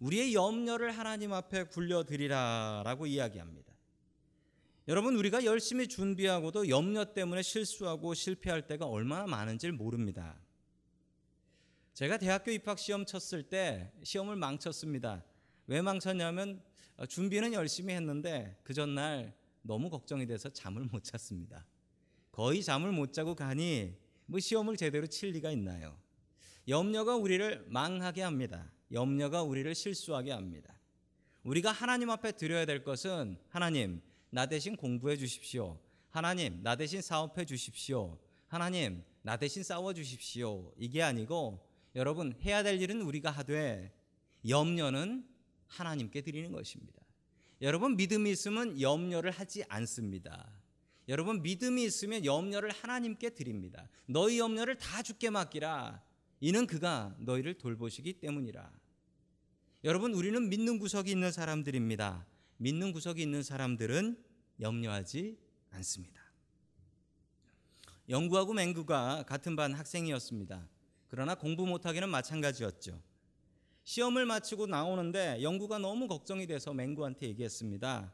우리의 0.00 0.34
염려를 0.34 0.92
하나님 0.92 1.32
앞에 1.32 1.64
굴려 1.64 2.04
드리라라고 2.04 3.06
이야기합니다. 3.06 3.72
여러분 4.88 5.16
우리가 5.16 5.44
열심히 5.44 5.86
준비하고도 5.86 6.70
염려 6.70 7.12
때문에 7.12 7.42
실수하고 7.42 8.14
실패할 8.14 8.66
때가 8.66 8.86
얼마나 8.86 9.26
많은지 9.26 9.70
모릅니다. 9.70 10.40
제가 11.92 12.16
대학교 12.16 12.50
입학 12.50 12.78
시험 12.78 13.04
쳤을 13.04 13.42
때 13.42 13.92
시험을 14.02 14.36
망쳤습니다. 14.36 15.22
왜 15.66 15.82
망쳤냐면 15.82 16.62
어, 16.96 17.04
준비는 17.04 17.52
열심히 17.52 17.92
했는데 17.92 18.58
그 18.62 18.72
전날 18.72 19.36
너무 19.60 19.90
걱정이 19.90 20.26
돼서 20.26 20.48
잠을 20.48 20.84
못 20.84 21.04
잤습니다. 21.04 21.66
거의 22.32 22.62
잠을 22.62 22.90
못 22.90 23.12
자고 23.12 23.34
가니 23.34 23.94
뭐 24.24 24.40
시험을 24.40 24.78
제대로 24.78 25.06
칠 25.06 25.32
리가 25.32 25.50
있나요? 25.50 25.98
염려가 26.66 27.14
우리를 27.14 27.66
망하게 27.68 28.22
합니다. 28.22 28.72
염려가 28.90 29.42
우리를 29.42 29.74
실수하게 29.74 30.32
합니다. 30.32 30.80
우리가 31.42 31.72
하나님 31.72 32.08
앞에 32.08 32.32
드려야 32.32 32.64
될 32.64 32.82
것은 32.82 33.36
하나님 33.50 34.00
나 34.30 34.46
대신 34.46 34.76
공부해 34.76 35.16
주십시오. 35.16 35.78
하나님 36.10 36.62
나 36.62 36.76
대신 36.76 37.00
사업해 37.00 37.44
주십시오. 37.44 38.18
하나님 38.46 39.02
나 39.22 39.36
대신 39.36 39.62
싸워 39.62 39.92
주십시오. 39.92 40.72
이게 40.78 41.02
아니고 41.02 41.66
여러분 41.94 42.34
해야 42.42 42.62
될 42.62 42.80
일은 42.80 43.02
우리가 43.02 43.30
하되 43.30 43.92
염려는 44.48 45.26
하나님께 45.66 46.22
드리는 46.22 46.50
것입니다. 46.52 47.02
여러분 47.60 47.96
믿음이 47.96 48.30
있으면 48.30 48.80
염려를 48.80 49.30
하지 49.30 49.64
않습니다. 49.68 50.50
여러분 51.08 51.42
믿음이 51.42 51.82
있으면 51.84 52.24
염려를 52.24 52.70
하나님께 52.70 53.30
드립니다. 53.30 53.88
너희 54.06 54.38
염려를 54.38 54.76
다 54.76 55.02
주께 55.02 55.30
맡기라. 55.30 56.02
이는 56.40 56.66
그가 56.66 57.16
너희를 57.18 57.54
돌보시기 57.54 58.20
때문이라. 58.20 58.70
여러분 59.84 60.14
우리는 60.14 60.48
믿는 60.48 60.78
구석이 60.78 61.10
있는 61.10 61.32
사람들입니다. 61.32 62.26
믿는 62.58 62.92
구석이 62.92 63.20
있는 63.22 63.42
사람들은 63.42 64.22
염려하지 64.60 65.38
않습니다. 65.70 66.20
영구하고 68.08 68.52
맹구가 68.52 69.24
같은 69.26 69.56
반 69.56 69.74
학생이었습니다. 69.74 70.68
그러나 71.08 71.34
공부 71.34 71.66
못하기는 71.66 72.08
마찬가지였죠. 72.08 73.02
시험을 73.82 74.26
마치고 74.26 74.66
나오는데 74.66 75.42
영구가 75.42 75.78
너무 75.78 76.06
걱정이 76.06 76.46
돼서 76.46 76.72
맹구한테 76.72 77.26
얘기했습니다. 77.28 78.12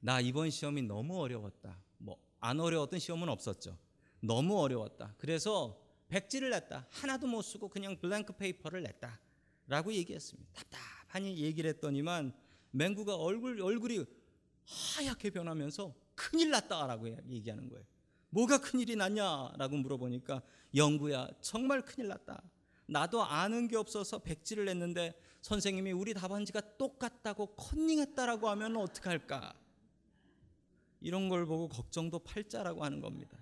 나 0.00 0.20
이번 0.20 0.50
시험이 0.50 0.82
너무 0.82 1.20
어려웠다. 1.20 1.82
뭐 1.98 2.28
안 2.40 2.60
어려웠던 2.60 3.00
시험은 3.00 3.28
없었죠. 3.28 3.76
너무 4.20 4.60
어려웠다. 4.60 5.14
그래서 5.18 5.80
백지를 6.08 6.50
냈다. 6.50 6.86
하나도 6.90 7.26
못 7.26 7.42
쓰고 7.42 7.68
그냥 7.68 7.98
blank 7.98 8.34
paper를 8.34 8.82
냈다. 8.82 9.20
라고 9.66 9.92
얘기했습니다. 9.92 10.50
답답하니 10.52 11.36
얘기를 11.38 11.68
했더니만 11.70 12.32
맹구가 12.70 13.16
얼굴 13.16 13.60
얼굴이 13.60 14.04
하얗게 14.64 15.30
변하면서 15.30 15.94
큰일 16.14 16.50
났다라고 16.50 17.08
얘기하는 17.30 17.68
거예요. 17.68 17.84
뭐가 18.30 18.60
큰일이 18.60 18.96
났냐라고 18.96 19.76
물어보니까 19.76 20.42
영구야 20.74 21.28
정말 21.40 21.82
큰일 21.82 22.08
났다. 22.08 22.42
나도 22.86 23.22
아는 23.22 23.68
게 23.68 23.76
없어서 23.76 24.18
백지를 24.18 24.64
냈는데 24.66 25.18
선생님이 25.42 25.92
우리 25.92 26.14
답안지가 26.14 26.76
똑같다고 26.76 27.54
컨닝했다라고 27.54 28.48
하면 28.50 28.76
어떡할까? 28.76 29.54
이런 31.00 31.28
걸 31.28 31.46
보고 31.46 31.68
걱정도 31.68 32.18
팔자라고 32.18 32.84
하는 32.84 33.00
겁니다. 33.00 33.38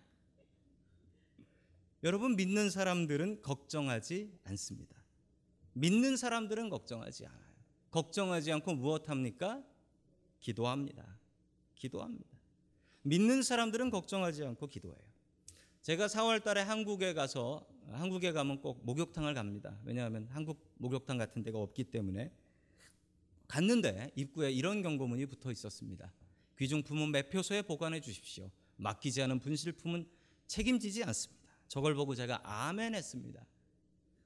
여러분 2.03 2.37
믿는 2.37 2.71
사람들은 2.71 3.43
걱정하지 3.43 4.39
않습니다. 4.45 4.97
믿는 5.73 6.17
사람들은 6.17 6.69
걱정하지 6.69 7.27
않아요. 7.27 7.46
걱정하지 7.91 8.53
않고 8.53 8.75
무엇합니까? 8.75 9.63
기도합니다. 10.41 11.19
기도합니다. 11.75 12.37
믿는 13.03 13.43
사람들은 13.43 13.91
걱정하지 13.91 14.45
않고 14.45 14.67
기도해요. 14.67 14.99
제가 15.83 16.09
4월 16.09 16.43
달에 16.43 16.63
한국에 16.63 17.15
가서 17.15 17.65
한국에 17.93 18.33
가면 18.33 18.61
꼭 18.61 18.85
목욕탕을 18.85 19.35
갑니다. 19.35 19.79
왜냐하면 19.85 20.27
한국 20.31 20.75
목욕탕 20.79 21.17
같은 21.17 21.43
데가 21.43 21.59
없기 21.59 21.85
때문에 21.85 22.33
갔는데 23.47 24.11
입구에 24.17 24.51
이런 24.51 24.83
경고문이 24.83 25.27
붙어 25.27 25.53
있었습니다. 25.53 26.13
귀중품은 26.59 27.13
매표소에 27.13 27.63
보관해 27.63 28.01
주십시오. 28.01 28.51
맡기지 28.77 29.23
않은 29.23 29.39
분실품은 29.39 30.09
책임지지 30.47 31.05
않습니다. 31.05 31.47
저걸 31.69 31.95
보고 31.95 32.15
제가 32.15 32.41
아멘 32.43 32.95
했습니다. 32.95 33.47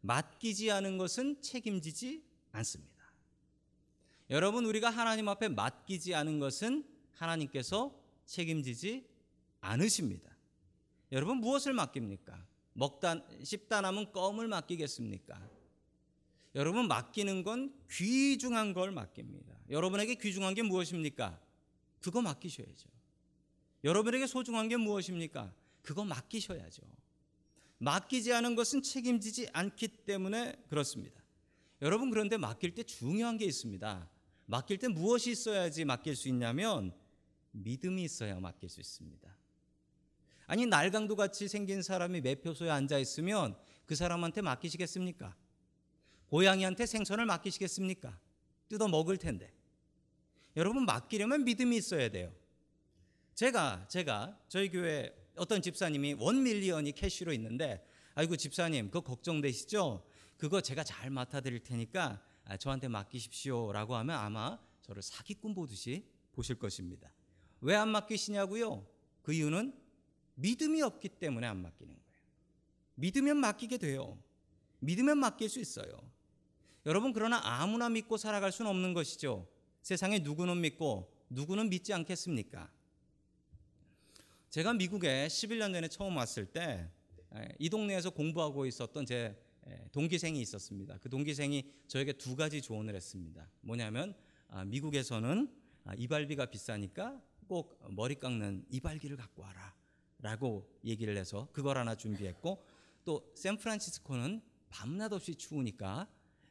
맡기지 0.00 0.70
않은 0.70 0.96
것은 0.98 1.42
책임지지 1.42 2.24
않습니다. 2.52 2.99
여러분 4.30 4.64
우리가 4.64 4.90
하나님 4.90 5.28
앞에 5.28 5.48
맡기지 5.48 6.14
않은 6.14 6.38
것은 6.38 6.84
하나님께서 7.14 7.92
책임지지 8.26 9.04
않으십니다. 9.60 10.30
여러분 11.10 11.38
무엇을 11.38 11.72
맡깁니까? 11.72 12.46
먹다 12.72 13.16
씹다 13.42 13.80
남은 13.80 14.12
껌을 14.12 14.46
맡기겠습니까? 14.46 15.50
여러분 16.54 16.86
맡기는 16.86 17.42
건 17.42 17.74
귀중한 17.90 18.72
걸 18.72 18.92
맡깁니다. 18.92 19.52
여러분에게 19.68 20.14
귀중한 20.14 20.54
게 20.54 20.62
무엇입니까? 20.62 21.40
그거 22.00 22.22
맡기셔야죠. 22.22 22.88
여러분에게 23.82 24.26
소중한 24.28 24.68
게 24.68 24.76
무엇입니까? 24.76 25.52
그거 25.82 26.04
맡기셔야죠. 26.04 26.82
맡기지 27.78 28.32
않은 28.32 28.54
것은 28.54 28.82
책임지지 28.82 29.48
않기 29.52 29.88
때문에 29.88 30.54
그렇습니다. 30.68 31.20
여러분 31.82 32.10
그런데 32.10 32.36
맡길 32.36 32.74
때 32.74 32.82
중요한 32.82 33.38
게 33.38 33.44
있습니다. 33.46 34.09
맡길 34.50 34.78
때 34.78 34.88
무엇이 34.88 35.30
있어야지 35.30 35.84
맡길 35.84 36.16
수 36.16 36.28
있냐면 36.28 36.92
믿음이 37.52 38.02
있어야 38.02 38.40
맡길 38.40 38.68
수 38.68 38.80
있습니다. 38.80 39.36
아니 40.48 40.66
날강도 40.66 41.14
같이 41.14 41.46
생긴 41.46 41.82
사람이 41.82 42.20
매표소에 42.20 42.68
앉아 42.68 42.98
있으면 42.98 43.56
그 43.86 43.94
사람한테 43.94 44.42
맡기시겠습니까? 44.42 45.36
고양이한테 46.26 46.86
생선을 46.86 47.26
맡기시겠습니까? 47.26 48.18
뜯어 48.68 48.88
먹을 48.88 49.16
텐데. 49.18 49.52
여러분 50.56 50.84
맡기려면 50.84 51.44
믿음이 51.44 51.76
있어야 51.76 52.08
돼요. 52.08 52.34
제가 53.36 53.86
제가 53.88 54.36
저희 54.48 54.68
교회 54.68 55.14
어떤 55.36 55.62
집사님이 55.62 56.14
원 56.14 56.42
밀리언이 56.42 56.92
캐시로 56.92 57.32
있는데 57.34 57.86
아이고 58.14 58.36
집사님 58.36 58.86
그거 58.86 59.00
걱정되시죠? 59.02 60.04
그거 60.36 60.60
제가 60.60 60.82
잘 60.82 61.10
맡아 61.10 61.40
드릴 61.40 61.60
테니까 61.60 62.04
아, 62.04 62.29
저한테 62.56 62.88
맡기십시오라고 62.88 63.94
하면 63.96 64.16
아마 64.16 64.58
저를 64.82 65.02
사기꾼 65.02 65.54
보듯이 65.54 66.04
보실 66.32 66.58
것입니다. 66.58 67.12
왜 67.60 67.74
안 67.74 67.88
맡기시냐고요? 67.90 68.86
그 69.22 69.32
이유는 69.32 69.74
믿음이 70.34 70.80
없기 70.82 71.08
때문에 71.08 71.46
안 71.46 71.60
맡기는 71.62 71.92
거예요. 71.94 72.22
믿으면 72.94 73.36
맡기게 73.36 73.78
돼요. 73.78 74.18
믿으면 74.80 75.18
맡길 75.18 75.48
수 75.48 75.60
있어요. 75.60 75.90
여러분 76.86 77.12
그러나 77.12 77.40
아무나 77.42 77.88
믿고 77.88 78.16
살아갈 78.16 78.50
수는 78.52 78.70
없는 78.70 78.94
것이죠. 78.94 79.46
세상에 79.82 80.18
누구는 80.20 80.60
믿고 80.60 81.12
누구는 81.28 81.68
믿지 81.68 81.92
않겠습니까? 81.92 82.70
제가 84.48 84.72
미국에 84.72 85.26
11년 85.26 85.72
전에 85.72 85.88
처음 85.88 86.16
왔을 86.16 86.46
때 86.46 86.90
이 87.58 87.70
동네에서 87.70 88.10
공부하고 88.10 88.66
있었던 88.66 89.06
제 89.06 89.36
동기생이 89.92 90.40
있었습니다. 90.40 90.98
그 90.98 91.08
동기생이 91.08 91.64
저에게 91.86 92.12
두 92.14 92.36
가지 92.36 92.62
조언을 92.62 92.94
했습니다. 92.94 93.48
뭐냐면 93.60 94.14
아, 94.48 94.64
미국에서는 94.64 95.48
아, 95.84 95.94
이발비가 95.96 96.46
비싸니까 96.46 97.20
꼭 97.46 97.80
머리 97.90 98.14
깎는 98.14 98.66
이발기를 98.70 99.16
갖고 99.16 99.42
와라. 99.42 99.74
라고 100.22 100.68
얘기를 100.84 101.16
해서 101.16 101.48
그걸 101.52 101.78
하나 101.78 101.94
준비했고 101.94 102.62
또 103.04 103.32
샌프란시스코는 103.34 104.42
밤낮 104.68 105.12
없이 105.12 105.34
추우니까 105.34 106.08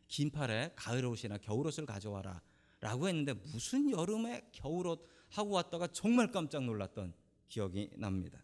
긴 0.08 0.32
팔에 0.32 0.74
가을 0.76 1.06
옷이나 1.06 1.38
겨울 1.38 1.68
옷을 1.68 1.86
가져와라. 1.86 2.42
라고 2.82 3.08
했는데 3.08 3.34
무슨 3.34 3.92
여름에 3.92 4.50
겨울 4.52 4.88
옷 4.88 5.06
하고 5.30 5.52
왔다가 5.52 5.88
정말 5.88 6.32
깜짝 6.32 6.64
놀랐던 6.64 7.14
기억이 7.48 7.92
납니다. 7.98 8.44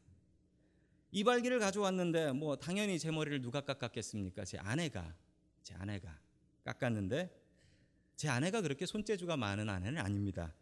이발기를 1.15 1.59
가져왔는데 1.59 2.33
뭐 2.33 2.57
당연히 2.57 2.99
제 2.99 3.09
머리를 3.09 3.41
누가 3.41 3.61
깎았겠습니까? 3.61 4.43
제 4.43 4.57
아내가 4.57 5.15
제 5.63 5.73
아내가 5.75 6.19
깎았는데 6.65 7.33
제 8.17 8.27
아내가 8.27 8.59
그렇게 8.59 8.85
손재주가 8.85 9.37
많은 9.37 9.69
아내는 9.69 10.01
아닙니다. 10.01 10.53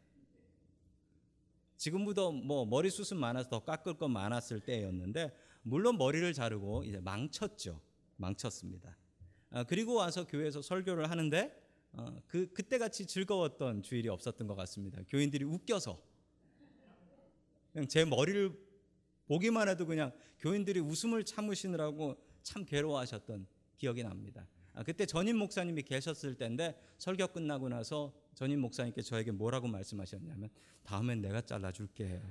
지금보다 1.77 2.29
뭐 2.29 2.67
머리 2.67 2.91
숱은 2.91 3.19
많아서 3.19 3.50
더 3.50 3.65
깎을 3.65 3.95
건 3.95 4.12
많았을 4.12 4.60
때였는데 4.60 5.36
물론 5.63 5.98
머리를 5.98 6.31
자르고 6.33 6.83
이제 6.83 7.00
망쳤죠. 7.00 7.81
망쳤습니다. 8.17 8.95
아, 9.50 9.63
그리고 9.63 9.96
와서 9.96 10.27
교회에서 10.27 10.61
설교를 10.61 11.09
하는데 11.09 11.51
어, 11.94 12.22
그 12.27 12.53
그때 12.53 12.77
같이 12.77 13.07
즐거웠던 13.07 13.81
주일이 13.81 14.07
없었던 14.07 14.46
것 14.46 14.53
같습니다. 14.53 15.01
교인들이 15.09 15.46
웃겨서 15.46 16.00
그냥 17.72 17.87
제 17.87 18.05
머리를 18.05 18.73
보기만 19.25 19.70
해도 19.70 19.86
그냥 19.86 20.12
교인들이 20.40 20.79
웃음을 20.79 21.24
참으시느라고 21.24 22.18
참 22.42 22.66
괴로워하셨던 22.66 23.48
기억이 23.77 24.03
납니다. 24.03 24.48
아, 24.74 24.83
그때 24.83 25.05
전임 25.05 25.38
목사님이 25.38 25.83
계셨을 25.83 26.36
때인데 26.36 26.79
설교 26.98 27.27
끝나고 27.27 27.70
나서 27.70 28.14
전임 28.33 28.59
목사님께 28.59 29.01
저에게 29.01 29.31
뭐라고 29.31 29.68
말씀하셨냐면 29.68 30.50
다음엔 30.83 31.22
내가 31.22 31.42
잘라줄게. 31.42 32.22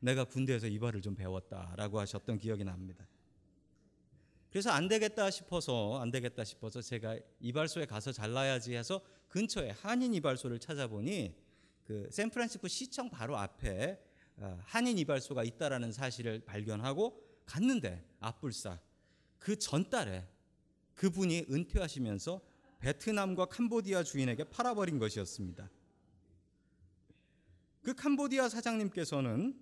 내가 0.00 0.24
군대에서 0.24 0.66
이발을 0.66 1.00
좀 1.00 1.14
배웠다라고 1.14 2.00
하셨던 2.00 2.38
기억이 2.38 2.64
납니다. 2.64 3.06
그래서 4.50 4.70
안 4.70 4.88
되겠다 4.88 5.30
싶어서 5.30 5.98
안 6.00 6.10
되겠다 6.10 6.44
싶어서 6.44 6.82
제가 6.82 7.18
이발소에 7.40 7.86
가서 7.86 8.12
잘라야지 8.12 8.74
해서 8.74 9.00
근처에 9.28 9.70
한인 9.70 10.12
이발소를 10.14 10.58
찾아보니 10.58 11.34
그 11.84 12.08
샌프란시스코 12.10 12.68
시청 12.68 13.08
바로 13.08 13.38
앞에 13.38 13.92
어, 13.92 14.11
한인 14.62 14.98
이발소가 14.98 15.44
있다라는 15.44 15.92
사실을 15.92 16.44
발견하고 16.44 17.20
갔는데 17.44 18.04
앞불사 18.20 18.80
그 19.38 19.58
전달에 19.58 20.26
그분이 20.94 21.46
은퇴하시면서 21.50 22.40
베트남과 22.80 23.46
캄보디아 23.46 24.02
주인에게 24.02 24.44
팔아버린 24.44 24.98
것이었습니다. 24.98 25.70
그 27.82 27.94
캄보디아 27.94 28.48
사장님께서는 28.48 29.60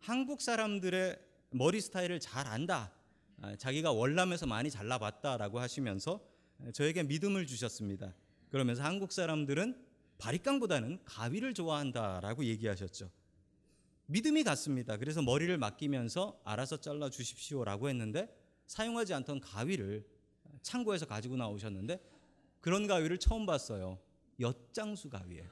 한국 0.00 0.40
사람들의 0.40 1.18
머리 1.50 1.80
스타일을 1.80 2.20
잘 2.20 2.46
안다. 2.46 2.92
아, 3.40 3.56
자기가 3.56 3.92
월남에서 3.92 4.46
많이 4.46 4.70
잘라봤다라고 4.70 5.60
하시면서 5.60 6.20
저에게 6.72 7.02
믿음을 7.04 7.46
주셨습니다. 7.46 8.14
그러면서 8.50 8.82
한국 8.82 9.12
사람들은 9.12 9.86
바리깡보다는 10.18 11.04
가위를 11.04 11.54
좋아한다라고 11.54 12.44
얘기하셨죠. 12.44 13.10
믿음이 14.10 14.42
갔습니다. 14.42 14.96
그래서 14.96 15.20
머리를 15.20 15.56
맡기면서 15.58 16.40
알아서 16.44 16.80
잘라 16.80 17.10
주십시오라고 17.10 17.90
했는데 17.90 18.34
사용하지 18.66 19.12
않던 19.14 19.40
가위를 19.40 20.06
창고에서 20.62 21.06
가지고 21.06 21.36
나오셨는데 21.36 22.00
그런 22.60 22.86
가위를 22.86 23.18
처음 23.18 23.44
봤어요. 23.44 23.98
엿장수 24.40 25.10
가위에. 25.10 25.44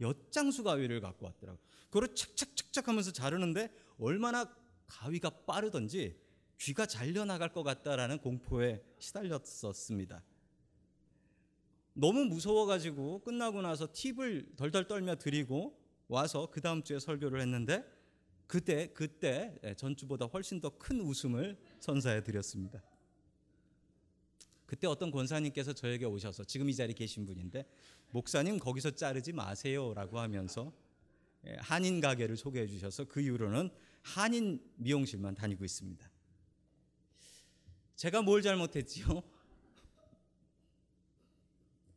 엿장수 0.00 0.62
가위를 0.62 1.00
갖고 1.00 1.26
왔더라고요. 1.26 1.60
그걸 1.90 2.14
착착착착 2.14 2.88
하면서 2.88 3.12
자르는데 3.12 3.72
얼마나 3.98 4.54
가위가 4.86 5.30
빠르던지 5.46 6.20
귀가 6.60 6.84
잘려 6.84 7.24
나갈 7.24 7.50
것 7.50 7.62
같다라는 7.62 8.18
공포에 8.18 8.82
시달렸었습니다. 8.98 10.22
너무 11.94 12.26
무서워가지고 12.26 13.20
끝나고 13.20 13.62
나서 13.62 13.88
팁을 13.90 14.52
덜덜 14.56 14.86
떨며 14.86 15.16
드리고 15.16 15.87
와서 16.08 16.48
그 16.50 16.60
다음 16.60 16.82
주에 16.82 16.98
설교를 16.98 17.40
했는데 17.40 17.84
그때 18.46 18.88
그때 18.94 19.54
전주보다 19.76 20.24
훨씬 20.26 20.60
더 20.60 20.70
큰 20.70 21.00
웃음을 21.00 21.58
선사해 21.80 22.22
드렸습니다. 22.24 22.82
그때 24.64 24.86
어떤 24.86 25.10
권사님께서 25.10 25.72
저에게 25.72 26.04
오셔서 26.04 26.44
지금 26.44 26.68
이 26.68 26.74
자리에 26.74 26.94
계신 26.94 27.24
분인데 27.24 27.66
목사님 28.10 28.58
거기서 28.58 28.90
자르지 28.92 29.32
마세요라고 29.32 30.18
하면서 30.18 30.72
한인 31.58 32.00
가게를 32.00 32.36
소개해 32.36 32.66
주셔서 32.66 33.04
그 33.04 33.20
이후로는 33.20 33.70
한인 34.02 34.62
미용실만 34.76 35.34
다니고 35.34 35.64
있습니다. 35.64 36.10
제가 37.96 38.22
뭘 38.22 38.42
잘못했지요? 38.42 39.22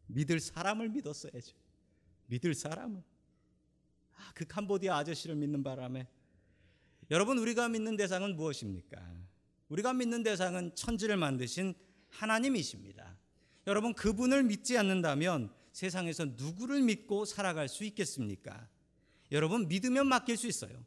믿을 0.07 0.39
사람을 0.39 0.89
믿었어야죠. 0.89 1.55
믿을 2.27 2.53
사람을. 2.53 3.03
아, 4.21 4.31
그 4.35 4.45
캄보디아 4.45 4.97
아저씨를 4.97 5.35
믿는 5.35 5.63
바람에 5.63 6.07
여러분 7.09 7.39
우리가 7.39 7.67
믿는 7.69 7.97
대상은 7.97 8.35
무엇입니까? 8.35 9.01
우리가 9.69 9.93
믿는 9.93 10.23
대상은 10.23 10.73
천지를 10.75 11.17
만드신 11.17 11.73
하나님이십니다. 12.09 13.17
여러분 13.67 13.93
그분을 13.93 14.43
믿지 14.43 14.77
않는다면 14.77 15.51
세상에서 15.71 16.25
누구를 16.35 16.81
믿고 16.81 17.25
살아갈 17.25 17.67
수 17.67 17.83
있겠습니까? 17.85 18.67
여러분 19.31 19.67
믿으면 19.67 20.07
맡길 20.07 20.37
수 20.37 20.47
있어요. 20.47 20.85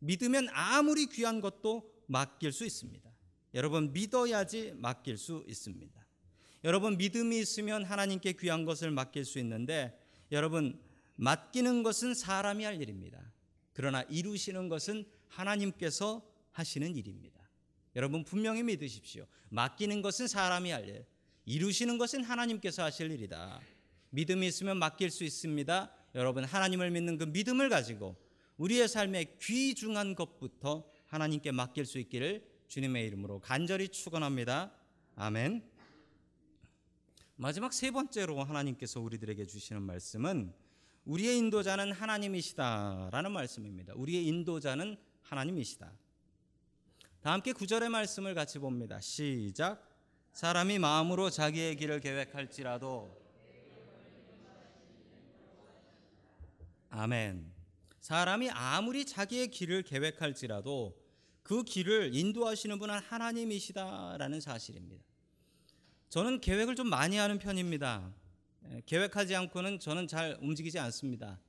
믿으면 0.00 0.48
아무리 0.50 1.06
귀한 1.06 1.40
것도 1.40 1.92
맡길 2.06 2.52
수 2.52 2.64
있습니다. 2.64 3.10
여러분 3.54 3.92
믿어야지 3.92 4.72
맡길 4.76 5.18
수 5.18 5.44
있습니다. 5.46 6.02
여러분 6.64 6.96
믿음이 6.96 7.38
있으면 7.38 7.84
하나님께 7.84 8.32
귀한 8.34 8.64
것을 8.64 8.90
맡길 8.90 9.24
수 9.24 9.38
있는데 9.38 9.98
여러분 10.30 10.80
맡기는 11.16 11.82
것은 11.82 12.14
사람이 12.14 12.64
할 12.64 12.80
일입니다. 12.80 13.32
그러나 13.72 14.02
이루시는 14.02 14.68
것은 14.68 15.04
하나님께서 15.28 16.22
하시는 16.52 16.94
일입니다. 16.94 17.40
여러분 17.96 18.24
분명히 18.24 18.62
믿으십시오. 18.62 19.26
맡기는 19.50 20.02
것은 20.02 20.26
사람이 20.26 20.70
할 20.70 20.88
일, 20.88 21.06
이루시는 21.44 21.98
것은 21.98 22.24
하나님께서 22.24 22.82
하실 22.82 23.10
일이다. 23.10 23.60
믿음이 24.10 24.46
있으면 24.46 24.78
맡길 24.78 25.10
수 25.10 25.24
있습니다. 25.24 25.92
여러분 26.14 26.44
하나님을 26.44 26.90
믿는 26.90 27.18
그 27.18 27.24
믿음을 27.24 27.68
가지고 27.68 28.16
우리의 28.56 28.88
삶의 28.88 29.38
귀중한 29.40 30.14
것부터 30.14 30.90
하나님께 31.06 31.52
맡길 31.52 31.84
수 31.84 31.98
있기를 31.98 32.46
주님의 32.68 33.06
이름으로 33.06 33.40
간절히 33.40 33.88
축원합니다. 33.88 34.72
아멘. 35.16 35.68
마지막 37.36 37.72
세 37.72 37.90
번째로 37.90 38.42
하나님께서 38.44 39.00
우리들에게 39.00 39.46
주시는 39.46 39.82
말씀은 39.82 40.54
우리의 41.04 41.38
인도자는 41.38 41.92
하나님이시다라는 41.92 43.32
말씀입니다. 43.32 43.92
우리의 43.96 44.26
인도자는 44.26 44.96
하나님이시다. 45.22 45.92
다 47.20 47.32
함께 47.32 47.52
구절의 47.52 47.88
말씀을 47.88 48.34
같이 48.34 48.58
봅니다. 48.58 49.00
시작. 49.00 49.88
사람이 50.32 50.78
마음으로 50.78 51.30
자기의 51.30 51.76
길을 51.76 52.00
계획할지라도 52.00 53.20
아멘. 56.90 57.50
사람이 58.00 58.50
아무리 58.50 59.06
자기의 59.06 59.48
길을 59.50 59.82
계획할지라도 59.82 61.00
그 61.42 61.62
길을 61.64 62.14
인도하시는 62.14 62.78
분은 62.78 62.98
하나님이시다라는 62.98 64.40
사실입니다. 64.40 65.02
저는 66.08 66.40
계획을 66.40 66.76
좀 66.76 66.88
많이 66.88 67.16
하는 67.16 67.38
편입니다. 67.38 68.12
예, 68.70 68.82
계획하지 68.86 69.34
않고는 69.34 69.78
저는 69.78 70.06
잘 70.06 70.36
움직이지 70.40 70.78
않습니다. 70.78 71.40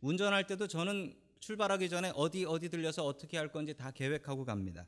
운전할 0.00 0.46
때도 0.46 0.66
저는 0.66 1.14
출발하기 1.40 1.88
전에 1.88 2.12
어디 2.14 2.44
어디 2.44 2.68
들려서 2.68 3.04
어떻게 3.04 3.36
할 3.36 3.52
건지 3.52 3.74
다 3.74 3.90
계획하고 3.90 4.44
갑니다. 4.44 4.86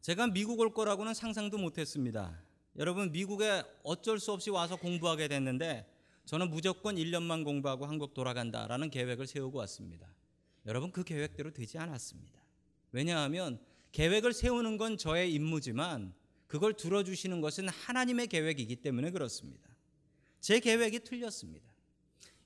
제가 0.00 0.28
미국 0.28 0.60
올 0.60 0.72
거라고는 0.72 1.14
상상도 1.14 1.58
못 1.58 1.78
했습니다. 1.78 2.40
여러분 2.78 3.12
미국에 3.12 3.62
어쩔 3.82 4.18
수 4.18 4.32
없이 4.32 4.50
와서 4.50 4.76
공부하게 4.76 5.28
됐는데 5.28 5.86
저는 6.26 6.50
무조건 6.50 6.96
1년만 6.96 7.44
공부하고 7.44 7.86
한국 7.86 8.14
돌아간다라는 8.14 8.90
계획을 8.90 9.26
세우고 9.26 9.58
왔습니다. 9.58 10.08
여러분 10.66 10.90
그 10.92 11.04
계획대로 11.04 11.52
되지 11.52 11.78
않았습니다. 11.78 12.40
왜냐하면 12.92 13.58
계획을 13.92 14.32
세우는 14.32 14.76
건 14.76 14.96
저의 14.96 15.32
임무지만 15.32 16.12
그걸 16.46 16.74
들어주시는 16.74 17.40
것은 17.40 17.68
하나님의 17.68 18.26
계획이기 18.28 18.76
때문에 18.76 19.10
그렇습니다. 19.10 19.65
제 20.46 20.60
계획이 20.60 21.00
틀렸습니다. 21.00 21.68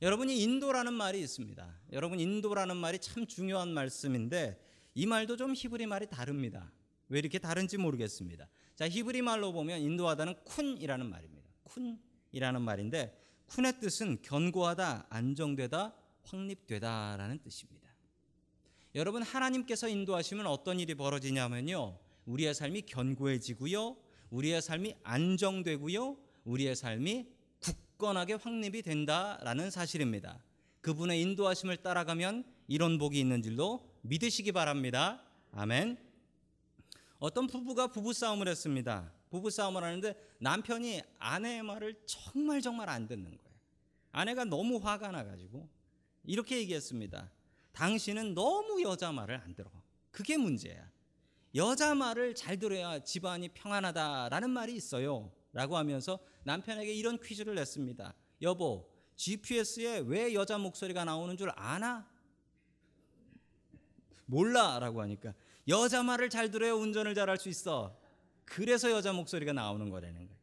여러분이 0.00 0.42
인도라는 0.42 0.94
말이 0.94 1.20
있습니다. 1.20 1.80
여러분 1.92 2.18
인도라는 2.18 2.74
말이 2.74 2.98
참 2.98 3.26
중요한 3.26 3.74
말씀인데 3.74 4.58
이 4.94 5.04
말도 5.04 5.36
좀 5.36 5.52
히브리 5.54 5.84
말이 5.84 6.06
다릅니다. 6.06 6.72
왜 7.10 7.18
이렇게 7.18 7.38
다른지 7.38 7.76
모르겠습니다. 7.76 8.48
자 8.74 8.88
히브리 8.88 9.20
말로 9.20 9.52
보면 9.52 9.82
인도하다는 9.82 10.36
쿤이라는 10.46 11.04
말입니다. 11.04 11.46
쿤이라는 12.32 12.62
말인데 12.62 13.22
쿤의 13.48 13.78
뜻은 13.80 14.22
견고하다, 14.22 15.08
안정되다, 15.10 15.94
확립되다라는 16.22 17.40
뜻입니다. 17.42 17.86
여러분 18.94 19.22
하나님께서 19.22 19.90
인도하시면 19.90 20.46
어떤 20.46 20.80
일이 20.80 20.94
벌어지냐면요. 20.94 21.98
우리의 22.24 22.54
삶이 22.54 22.80
견고해지고요. 22.86 23.98
우리의 24.30 24.62
삶이 24.62 24.94
안정되고요. 25.02 26.16
우리의 26.44 26.74
삶이 26.74 27.39
굳건하게 28.00 28.34
확립이 28.34 28.82
된다라는 28.82 29.70
사실입니다. 29.70 30.42
그분의 30.80 31.20
인도하심을 31.20 31.76
따라가면 31.78 32.44
이런 32.66 32.98
복이 32.98 33.20
있는 33.20 33.42
줄로 33.42 33.86
믿으시기 34.00 34.52
바랍니다. 34.52 35.22
아멘. 35.52 35.98
어떤 37.18 37.46
부부가 37.46 37.88
부부 37.88 38.14
싸움을 38.14 38.48
했습니다. 38.48 39.12
부부 39.28 39.50
싸움을 39.50 39.84
하는데 39.84 40.14
남편이 40.38 41.02
아내의 41.18 41.62
말을 41.62 42.00
정말 42.06 42.62
정말 42.62 42.88
안 42.88 43.06
듣는 43.06 43.24
거예요. 43.24 43.54
아내가 44.12 44.44
너무 44.44 44.78
화가 44.78 45.10
나가지고 45.10 45.68
이렇게 46.24 46.56
얘기했습니다. 46.58 47.30
당신은 47.72 48.34
너무 48.34 48.82
여자 48.82 49.12
말을 49.12 49.36
안 49.44 49.54
들어. 49.54 49.70
그게 50.10 50.36
문제야. 50.36 50.90
여자 51.54 51.94
말을 51.94 52.34
잘 52.34 52.58
들어야 52.58 53.00
집안이 53.00 53.50
평안하다라는 53.50 54.50
말이 54.50 54.74
있어요. 54.74 55.30
라고 55.52 55.76
하면서 55.76 56.18
남편에게 56.44 56.92
이런 56.92 57.18
퀴즈를 57.20 57.54
냈습니다. 57.54 58.14
여보, 58.42 58.90
GPS에 59.16 59.98
왜 60.06 60.32
여자 60.32 60.58
목소리가 60.58 61.04
나오는 61.04 61.36
줄 61.36 61.50
아나? 61.56 62.08
몰라 64.26 64.78
라고 64.78 65.02
하니까 65.02 65.34
여자 65.68 66.02
말을 66.02 66.30
잘 66.30 66.50
들어야 66.50 66.72
운전을 66.72 67.14
잘할 67.14 67.36
수 67.36 67.48
있어. 67.48 68.00
그래서 68.44 68.90
여자 68.90 69.12
목소리가 69.12 69.52
나오는 69.52 69.90
거라는 69.90 70.26
거예요. 70.26 70.40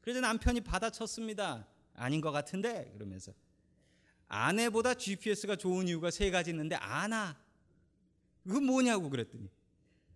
그래서 0.00 0.20
남편이 0.20 0.60
받아쳤습니다. 0.62 1.66
아닌 1.94 2.20
것 2.20 2.30
같은데 2.30 2.90
그러면서 2.94 3.32
아내보다 4.28 4.94
GPS가 4.94 5.56
좋은 5.56 5.88
이유가 5.88 6.10
세 6.10 6.30
가지 6.30 6.50
있는데 6.50 6.74
아나 6.76 7.38
그건 8.44 8.64
뭐냐고 8.64 9.10
그랬더니 9.10 9.50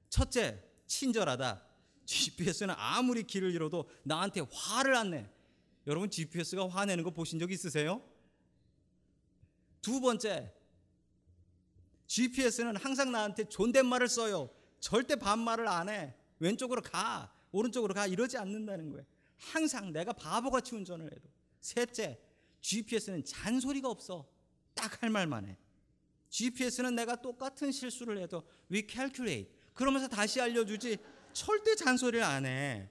첫째 0.08 0.62
친절하다. 0.86 1.62
GPS는 2.06 2.74
아무리 2.78 3.24
길을 3.24 3.52
잃어도 3.54 3.88
나한테 4.04 4.42
화를 4.52 4.96
안 4.96 5.10
내. 5.10 5.28
여러분 5.86 6.10
GPS가 6.10 6.68
화내는 6.68 7.04
거 7.04 7.10
보신 7.10 7.38
적 7.38 7.50
있으세요? 7.52 8.02
두 9.82 10.00
번째 10.00 10.52
GPS는 12.06 12.76
항상 12.76 13.12
나한테 13.12 13.48
존댓말을 13.48 14.08
써요. 14.08 14.50
절대 14.80 15.16
반말을 15.16 15.68
안 15.68 15.88
해. 15.88 16.14
왼쪽으로 16.38 16.82
가, 16.82 17.32
오른쪽으로 17.52 17.94
가 17.94 18.06
이러지 18.06 18.38
않는다는 18.38 18.90
거예요. 18.90 19.04
항상 19.36 19.92
내가 19.92 20.12
바보같이 20.12 20.74
운전을 20.74 21.06
해도. 21.12 21.28
셋째, 21.60 22.20
GPS는 22.60 23.24
잔소리가 23.24 23.88
없어. 23.88 24.28
딱 24.74 25.02
할 25.02 25.10
말만 25.10 25.46
해. 25.46 25.56
GPS는 26.28 26.94
내가 26.94 27.16
똑같은 27.16 27.72
실수를 27.72 28.18
해도 28.18 28.46
we 28.70 28.86
calculate. 28.88 29.50
그러면서 29.74 30.08
다시 30.08 30.40
알려주지 30.40 30.98
절대 31.36 31.74
잔소리를 31.74 32.24
안 32.24 32.46
해. 32.46 32.88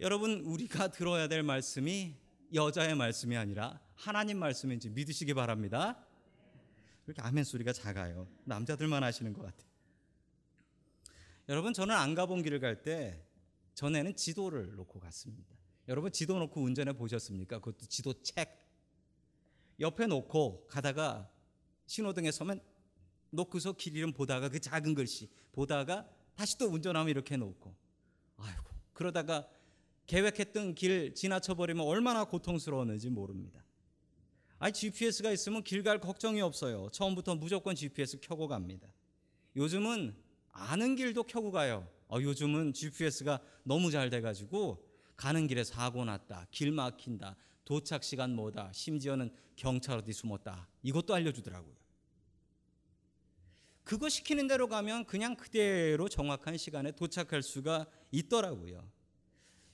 여러분 0.00 0.40
우리가 0.40 0.88
들어야 0.90 1.28
될 1.28 1.44
말씀이 1.44 2.16
여자의 2.52 2.96
말씀이 2.96 3.36
아니라 3.36 3.80
하나님 3.94 4.40
말씀인지 4.40 4.88
믿으시기 4.90 5.32
바랍니다. 5.32 6.04
그렇게 7.04 7.22
아멘 7.22 7.44
소리가 7.44 7.72
작아요. 7.72 8.26
남자들만 8.42 9.04
하시는 9.04 9.32
것 9.32 9.42
같아요. 9.42 9.70
여러분 11.48 11.72
저는 11.72 11.94
안 11.94 12.16
가본 12.16 12.42
길을 12.42 12.58
갈 12.58 12.82
때 12.82 13.24
전에는 13.74 14.16
지도를 14.16 14.74
놓고 14.74 14.98
갔습니다. 14.98 15.54
여러분 15.86 16.10
지도 16.10 16.36
놓고 16.40 16.62
운전해 16.62 16.94
보셨습니까? 16.94 17.60
그것도 17.60 17.86
지도 17.86 18.20
책 18.24 18.58
옆에 19.78 20.08
놓고 20.08 20.66
가다가 20.66 21.30
신호등에 21.86 22.32
서면 22.32 22.60
놓고서 23.30 23.72
길 23.72 23.96
이름 23.96 24.12
보다가 24.12 24.48
그 24.48 24.60
작은 24.60 24.94
글씨 24.94 25.28
보다가 25.52 26.08
다시 26.34 26.56
또 26.58 26.66
운전하면 26.66 27.08
이렇게 27.10 27.36
놓고 27.36 27.74
아이고 28.36 28.64
그러다가 28.92 29.48
계획했던 30.06 30.74
길 30.74 31.14
지나쳐 31.14 31.54
버리면 31.54 31.86
얼마나 31.86 32.24
고통스러웠는지 32.24 33.10
모릅니다. 33.10 33.64
아 34.58 34.70
GPS가 34.70 35.30
있으면 35.30 35.62
길 35.62 35.82
갈 35.82 36.00
걱정이 36.00 36.40
없어요. 36.40 36.88
처음부터 36.92 37.36
무조건 37.36 37.74
GPS 37.74 38.20
켜고 38.20 38.48
갑니다. 38.48 38.92
요즘은 39.56 40.14
아는 40.52 40.96
길도 40.96 41.22
켜고 41.24 41.50
가요. 41.50 41.88
어, 42.08 42.20
요즘은 42.20 42.72
GPS가 42.72 43.40
너무 43.62 43.90
잘 43.90 44.10
돼가지고 44.10 44.84
가는 45.16 45.46
길에 45.46 45.62
사고 45.64 46.04
났다, 46.04 46.46
길 46.50 46.72
막힌다, 46.72 47.36
도착 47.64 48.02
시간 48.02 48.34
뭐다, 48.34 48.72
심지어는 48.72 49.30
경찰 49.54 49.98
어디 49.98 50.12
숨었다 50.12 50.68
이것도 50.82 51.14
알려주더라고요. 51.14 51.74
그거 53.90 54.08
시키는 54.08 54.46
대로 54.46 54.68
가면 54.68 55.04
그냥 55.04 55.34
그대로 55.34 56.08
정확한 56.08 56.56
시간에 56.56 56.92
도착할 56.92 57.42
수가 57.42 57.88
있더라고요. 58.12 58.88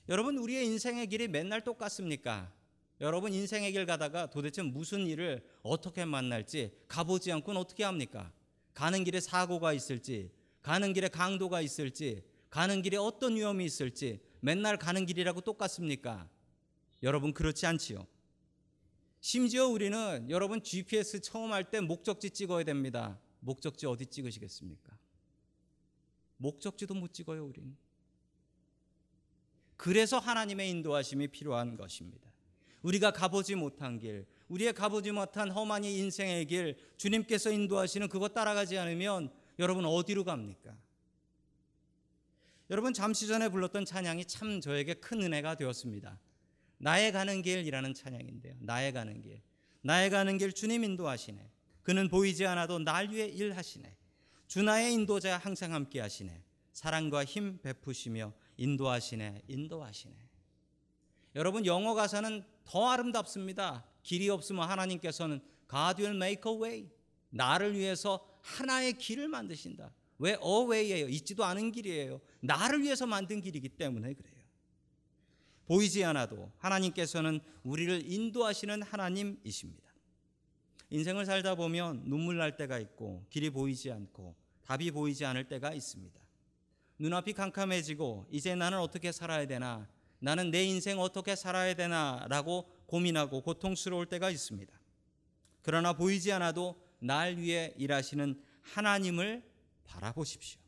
여러분 0.09 0.39
우리의 0.39 0.65
인생의 0.65 1.05
길이 1.05 1.27
맨날 1.27 1.63
똑같습니까? 1.63 2.51
여러분 2.99 3.31
인생의 3.31 3.73
길 3.73 3.85
가다가 3.85 4.27
도대체 4.31 4.63
무슨 4.63 5.05
일을 5.05 5.45
어떻게 5.61 6.03
만날지 6.03 6.71
가보지 6.87 7.31
않고는 7.31 7.61
어떻게 7.61 7.83
합니까? 7.83 8.33
가는 8.73 9.03
길에 9.03 9.19
사고가 9.19 9.71
있을지, 9.73 10.31
가는 10.63 10.93
길에 10.93 11.09
강도가 11.09 11.61
있을지, 11.61 12.23
가는 12.49 12.81
길에 12.81 12.97
어떤 12.97 13.35
위험이 13.35 13.65
있을지 13.65 14.19
맨날 14.39 14.77
가는 14.77 15.05
길이라고 15.05 15.41
똑같습니까? 15.41 16.27
여러분 17.03 17.33
그렇지 17.33 17.67
않지요. 17.67 18.07
심지어 19.19 19.67
우리는 19.67 20.27
여러분 20.31 20.63
GPS 20.63 21.21
처음 21.21 21.53
할 21.53 21.69
때 21.69 21.81
목적지 21.81 22.31
찍어야 22.31 22.63
됩니다. 22.63 23.19
목적지 23.39 23.85
어디 23.85 24.05
찍으시겠습니까? 24.05 24.97
목적지도 26.37 26.93
못 26.93 27.13
찍어요, 27.13 27.45
우리는. 27.45 27.75
그래서 29.75 30.17
하나님의 30.19 30.69
인도하심이 30.69 31.27
필요한 31.27 31.77
것입니다. 31.77 32.31
우리가 32.81 33.11
가보지 33.11 33.55
못한 33.55 33.99
길, 33.99 34.25
우리의 34.49 34.73
가보지 34.73 35.11
못한 35.11 35.51
험한 35.51 35.83
인생의 35.83 36.45
길, 36.45 36.77
주님께서 36.97 37.51
인도하시는 37.51 38.07
그것 38.07 38.33
따라가지 38.33 38.77
않으면 38.77 39.31
여러분 39.59 39.85
어디로 39.85 40.23
갑니까? 40.23 40.75
여러분 42.69 42.93
잠시 42.93 43.27
전에 43.27 43.49
불렀던 43.49 43.85
찬양이 43.85 44.25
참 44.25 44.61
저에게 44.61 44.95
큰 44.95 45.21
은혜가 45.21 45.55
되었습니다. 45.55 46.19
나의 46.79 47.11
가는 47.11 47.41
길이라는 47.41 47.93
찬양인데요. 47.93 48.55
나의 48.59 48.93
가는 48.93 49.21
길. 49.21 49.41
나의 49.81 50.09
가는 50.09 50.37
길 50.37 50.51
주님 50.51 50.83
인도하시네. 50.83 51.49
그는 51.87 52.09
보이지 52.09 52.45
않아도 52.45 52.79
날 52.79 53.11
위해 53.11 53.27
일하시네. 53.27 53.95
주 54.45 54.61
나의 54.61 54.93
인도자 54.93 55.37
항상 55.37 55.73
함께 55.73 56.01
하시네. 56.01 56.43
사랑과 56.73 57.23
힘 57.23 57.61
베푸시며 57.61 58.33
인도하시네, 58.57 59.43
인도하시네. 59.47 60.13
여러분 61.35 61.65
영어 61.65 61.93
가사는 61.93 62.43
더 62.65 62.89
아름답습니다. 62.89 63.85
길이 64.03 64.29
없으면 64.29 64.69
하나님께서는 64.69 65.39
God 65.69 66.01
will 66.01 66.21
make 66.21 66.51
a 66.51 66.57
way. 66.59 66.89
나를 67.29 67.73
위해서 67.73 68.19
하나의 68.41 68.97
길을 68.97 69.29
만드신다. 69.29 69.93
왜 70.19 70.35
way예요? 70.43 71.07
있지도 71.07 71.45
않은 71.45 71.71
길이에요. 71.71 72.19
나를 72.41 72.83
위해서 72.83 73.05
만든 73.05 73.39
길이기 73.39 73.69
때문에 73.69 74.13
그래요. 74.13 74.43
보이지 75.63 76.03
않아도 76.03 76.51
하나님께서는 76.57 77.39
우리를 77.63 78.11
인도하시는 78.11 78.83
하나님이십니다. 78.83 79.86
인생을 80.89 81.25
살다 81.25 81.55
보면 81.55 82.03
눈물 82.05 82.37
날 82.37 82.55
때가 82.55 82.79
있고 82.79 83.25
길이 83.29 83.49
보이지 83.49 83.91
않고 83.91 84.35
답이 84.63 84.91
보이지 84.91 85.25
않을 85.25 85.47
때가 85.47 85.73
있습니다. 85.73 86.19
눈앞이 86.99 87.33
캄캄해지고 87.33 88.27
이제 88.31 88.55
나는 88.55 88.79
어떻게 88.79 89.11
살아야 89.11 89.45
되나? 89.45 89.87
나는 90.19 90.49
내 90.49 90.63
인생 90.63 90.99
어떻게 90.99 91.35
살아야 91.35 91.73
되나라고 91.75 92.67
고민하고 92.87 93.41
고통스러울 93.41 94.07
때가 94.07 94.31
있습니다. 94.31 94.73
그러나 95.61 95.93
보이지 95.93 96.31
않아도 96.31 96.81
날 96.99 97.37
위해 97.37 97.73
일하시는 97.77 98.41
하나님을 98.61 99.43
바라보십시오. 99.85 100.59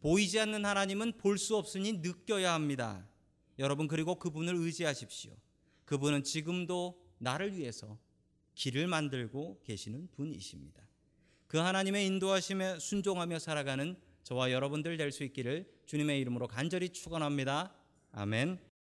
보이지 0.00 0.38
않는 0.40 0.64
하나님은 0.66 1.16
볼 1.18 1.38
수 1.38 1.56
없으니 1.56 1.94
느껴야 1.94 2.52
합니다. 2.52 3.08
여러분 3.58 3.88
그리고 3.88 4.16
그분을 4.16 4.54
의지하십시오. 4.54 5.32
그분은 5.86 6.24
지금도 6.24 7.00
나를 7.18 7.56
위해서 7.56 7.98
길을 8.54 8.86
만들고 8.86 9.60
계시는 9.64 10.08
분이십니다. 10.12 10.82
그 11.46 11.58
하나님의 11.58 12.06
인도하심에 12.06 12.78
순종하며 12.78 13.38
살아가는 13.38 13.96
저와 14.22 14.50
여러분들 14.52 14.96
될 14.96 15.12
수 15.12 15.22
있기를 15.24 15.70
주님의 15.86 16.20
이름으로 16.20 16.48
간절히 16.48 16.88
축원합니다. 16.88 17.74
아멘. 18.12 18.73